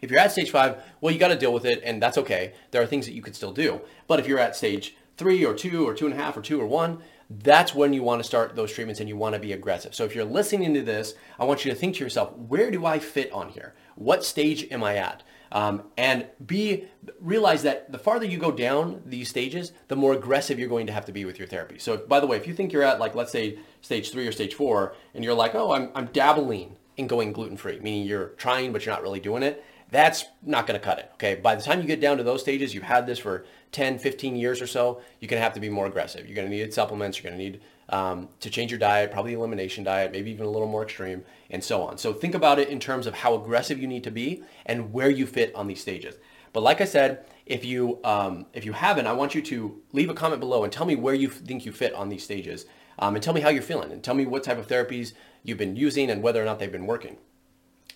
If 0.02 0.12
you're 0.12 0.20
at 0.20 0.32
stage 0.32 0.52
five, 0.52 0.82
well, 1.02 1.14
you 1.14 1.20
got 1.20 1.30
to 1.30 1.38
deal 1.38 1.54
with 1.54 1.66
it, 1.66 1.82
and 1.84 2.02
that's 2.02 2.18
okay. 2.18 2.54
There 2.72 2.82
are 2.82 2.88
things 2.88 3.06
that 3.06 3.14
you 3.14 3.22
could 3.22 3.36
still 3.36 3.54
do. 3.54 3.82
But 4.08 4.20
if 4.20 4.28
you're 4.28 4.40
at 4.40 4.56
stage 4.56 4.96
three 5.18 5.46
or 5.46 5.54
two 5.54 5.88
or 5.88 5.94
two 5.94 6.06
and 6.06 6.14
a 6.14 6.18
half 6.18 6.36
or 6.36 6.42
two 6.42 6.60
or 6.60 6.66
one, 6.66 7.00
that's 7.30 7.74
when 7.74 7.94
you 7.94 8.04
want 8.04 8.22
to 8.22 8.28
start 8.28 8.56
those 8.56 8.72
treatments 8.72 9.00
and 9.00 9.10
you 9.10 9.18
want 9.18 9.34
to 9.34 9.40
be 9.40 9.54
aggressive. 9.54 9.96
So 9.96 10.04
if 10.04 10.14
you're 10.14 10.26
listening 10.26 10.74
to 10.74 10.82
this, 10.82 11.14
I 11.40 11.46
want 11.46 11.66
you 11.66 11.72
to 11.72 11.78
think 11.78 11.96
to 11.96 12.04
yourself, 12.04 12.36
where 12.36 12.70
do 12.70 12.86
I 12.86 13.00
fit 13.00 13.32
on 13.32 13.50
here? 13.50 13.74
What 13.96 14.24
stage 14.24 14.68
am 14.70 14.84
I 14.84 14.98
at? 14.98 15.24
Um, 15.56 15.84
and 15.96 16.28
be 16.46 16.90
realize 17.22 17.64
that 17.64 17.90
the 17.90 17.98
farther 17.98 18.26
you 18.26 18.38
go 18.38 18.52
down 18.52 19.02
these 19.06 19.30
stages, 19.30 19.72
the 19.88 19.96
more 19.96 20.12
aggressive 20.12 20.60
you're 20.60 20.68
going 20.68 20.86
to 20.88 20.92
have 20.92 21.06
to 21.06 21.14
be 21.14 21.24
with 21.24 21.40
your 21.40 21.48
therapy. 21.48 21.80
So 21.80 21.94
if, 21.94 22.10
by 22.10 22.20
the 22.20 22.28
way, 22.28 22.36
if 22.36 22.46
you 22.46 22.54
think 22.54 22.74
you're 22.74 22.84
at 22.84 23.00
like 23.00 23.16
let's 23.16 23.32
say 23.32 23.60
stage 23.82 24.12
three 24.12 24.28
or 24.28 24.34
stage 24.34 24.54
four, 24.54 24.96
and 25.14 25.24
you're 25.24 25.34
like, 25.34 25.56
oh, 25.56 25.72
I'm, 25.72 25.92
I'm 25.96 26.08
dabbling 26.08 26.76
in 26.98 27.08
going 27.08 27.32
gluten 27.32 27.56
free, 27.56 27.80
meaning 27.80 28.06
you're 28.06 28.34
trying 28.36 28.74
but 28.74 28.86
you're 28.86 28.94
not 28.94 29.02
really 29.02 29.22
doing 29.22 29.44
it, 29.44 29.64
that's 29.92 30.26
not 30.44 30.68
going 30.68 30.78
to 30.78 30.84
cut 30.84 31.00
it. 31.00 31.10
Okay. 31.14 31.36
By 31.36 31.56
the 31.56 31.62
time 31.62 31.80
you 31.80 31.88
get 31.88 32.02
down 32.02 32.18
to 32.18 32.24
those 32.24 32.42
stages, 32.42 32.74
you've 32.74 32.84
had 32.84 33.08
this 33.08 33.20
for 33.20 33.46
10, 33.72 33.98
15 33.98 34.36
years 34.36 34.62
or 34.62 34.68
so, 34.68 35.02
you're 35.22 35.30
going 35.30 35.40
to 35.40 35.44
have 35.44 35.54
to 35.54 35.62
be 35.62 35.70
more 35.70 35.86
aggressive. 35.86 36.26
You're 36.26 36.36
going 36.36 36.50
to 36.50 36.54
need 36.54 36.74
supplements. 36.74 37.18
You're 37.18 37.32
going 37.32 37.40
to 37.40 37.44
need 37.52 37.62
um, 37.90 38.30
to 38.40 38.50
change 38.50 38.72
your 38.72 38.80
diet, 38.80 39.12
probably 39.12 39.34
elimination 39.34 39.84
diet, 39.84 40.12
maybe 40.12 40.32
even 40.32 40.46
a 40.46 40.50
little 40.50 40.68
more 40.68 40.84
extreme, 40.84 41.24
and 41.50 41.64
so 41.64 41.84
on. 41.84 41.98
So 41.98 42.14
think 42.14 42.36
about 42.36 42.60
it 42.60 42.70
in 42.70 42.80
terms 42.80 43.08
of 43.08 43.14
how 43.14 43.36
aggressive 43.36 43.80
you 43.80 43.88
need 43.88 44.04
to 44.04 44.12
be 44.12 44.44
and 44.66 44.92
where 44.92 45.10
you 45.10 45.28
fit 45.28 45.54
on 45.56 45.68
these 45.68 45.82
stages. 45.82 46.16
But 46.54 46.62
like 46.62 46.82
I 46.82 46.86
said, 46.86 47.26
if 47.46 47.66
you 47.66 48.00
um, 48.04 48.46
if 48.54 48.66
you 48.66 48.74
haven't, 48.74 49.08
I 49.08 49.14
want 49.14 49.36
you 49.36 49.42
to 49.42 49.82
leave 49.92 50.10
a 50.10 50.14
comment 50.14 50.40
below 50.40 50.64
and 50.64 50.72
tell 50.72 50.86
me 50.86 50.96
where 50.96 51.14
you 51.14 51.30
think 51.30 51.66
you 51.66 51.72
fit 51.72 51.94
on 51.94 52.10
these 52.10 52.24
stages, 52.24 52.66
um, 52.98 53.16
and 53.16 53.24
tell 53.24 53.34
me 53.34 53.42
how 53.42 53.50
you're 53.50 53.62
feeling, 53.62 53.92
and 53.92 54.04
tell 54.04 54.16
me 54.16 54.26
what 54.26 54.44
type 54.44 54.58
of 54.58 54.68
therapies 54.68 55.14
you've 55.44 55.58
been 55.58 55.76
using 55.76 56.10
and 56.10 56.24
whether 56.24 56.42
or 56.42 56.46
not 56.46 56.60
they've 56.60 56.72
been 56.72 56.88
working. 56.88 57.18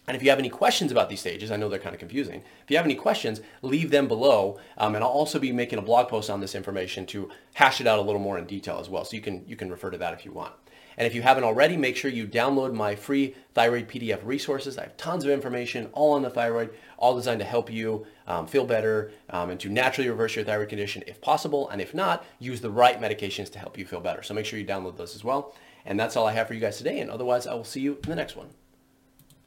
And 0.10 0.16
if 0.16 0.24
you 0.24 0.32
have 0.32 0.40
any 0.40 0.50
questions 0.50 0.92
about 0.92 1.08
these 1.08 1.20
stages, 1.20 1.52
I 1.52 1.56
know 1.56 1.70
they're 1.70 1.78
kind 1.78 1.94
of 1.94 2.00
confusing. 2.00 2.42
If 2.64 2.72
you 2.72 2.78
have 2.78 2.86
any 2.88 2.96
questions, 2.96 3.42
leave 3.62 3.92
them 3.92 4.08
below. 4.08 4.58
Um, 4.80 4.96
and 4.96 5.04
I'll 5.04 5.12
also 5.12 5.38
be 5.38 5.52
making 5.52 5.78
a 5.78 5.84
blog 5.84 6.08
post 6.08 6.32
on 6.32 6.40
this 6.40 6.56
information 6.56 7.06
to 7.08 7.30
hash 7.54 7.80
it 7.80 7.86
out 7.86 8.00
a 8.00 8.02
little 8.02 8.20
more 8.20 8.40
in 8.40 8.46
detail 8.46 8.80
as 8.80 8.90
well. 8.90 9.06
So 9.06 9.16
you 9.16 9.22
can, 9.22 9.48
you 9.48 9.56
can 9.56 9.70
refer 9.70 9.92
to 9.92 10.00
that 10.00 10.16
if 10.16 10.26
you 10.26 10.32
want. 10.32 10.54
And 10.98 11.06
if 11.06 11.14
you 11.14 11.22
haven't 11.22 11.44
already, 11.44 11.78
make 11.78 11.96
sure 11.96 12.10
you 12.10 12.26
download 12.26 12.74
my 12.74 12.96
free 12.96 13.36
thyroid 13.54 13.88
PDF 13.88 14.26
resources. 14.26 14.80
I 14.80 14.82
have 14.82 14.98
tons 14.98 15.26
of 15.26 15.30
information 15.30 15.90
all 15.94 16.14
on 16.14 16.24
the 16.24 16.32
thyroid, 16.32 16.72
all 16.98 17.16
designed 17.16 17.42
to 17.42 17.46
help 17.46 17.72
you 17.72 18.08
um, 18.26 18.48
feel 18.48 18.66
better 18.66 19.12
um, 19.30 19.52
and 19.52 19.60
to 19.60 19.70
naturally 19.70 20.10
reverse 20.10 20.36
your 20.36 20.44
thyroid 20.44 20.70
condition 20.70 21.04
if 21.06 21.22
possible. 21.22 21.70
And 21.70 21.80
if 21.80 21.94
not, 21.94 22.26
use 22.40 22.62
the 22.62 22.72
right 22.72 23.00
medications 23.00 23.52
to 23.52 23.60
help 23.60 23.78
you 23.78 23.86
feel 23.86 24.00
better. 24.00 24.24
So 24.24 24.34
make 24.34 24.48
sure 24.48 24.58
you 24.58 24.66
download 24.66 24.98
those 24.98 25.14
as 25.14 25.24
well. 25.24 25.54
And 25.86 26.00
that's 26.00 26.18
all 26.18 26.26
I 26.26 26.34
have 26.34 26.48
for 26.48 26.56
you 26.56 26.60
guys 26.60 26.80
today. 26.80 27.00
And 27.00 27.12
otherwise, 27.12 27.46
I 27.46 27.54
will 27.54 27.64
see 27.64 27.82
you 27.82 28.00
in 28.04 28.10
the 28.10 28.16
next 28.16 28.36
one. 28.36 28.50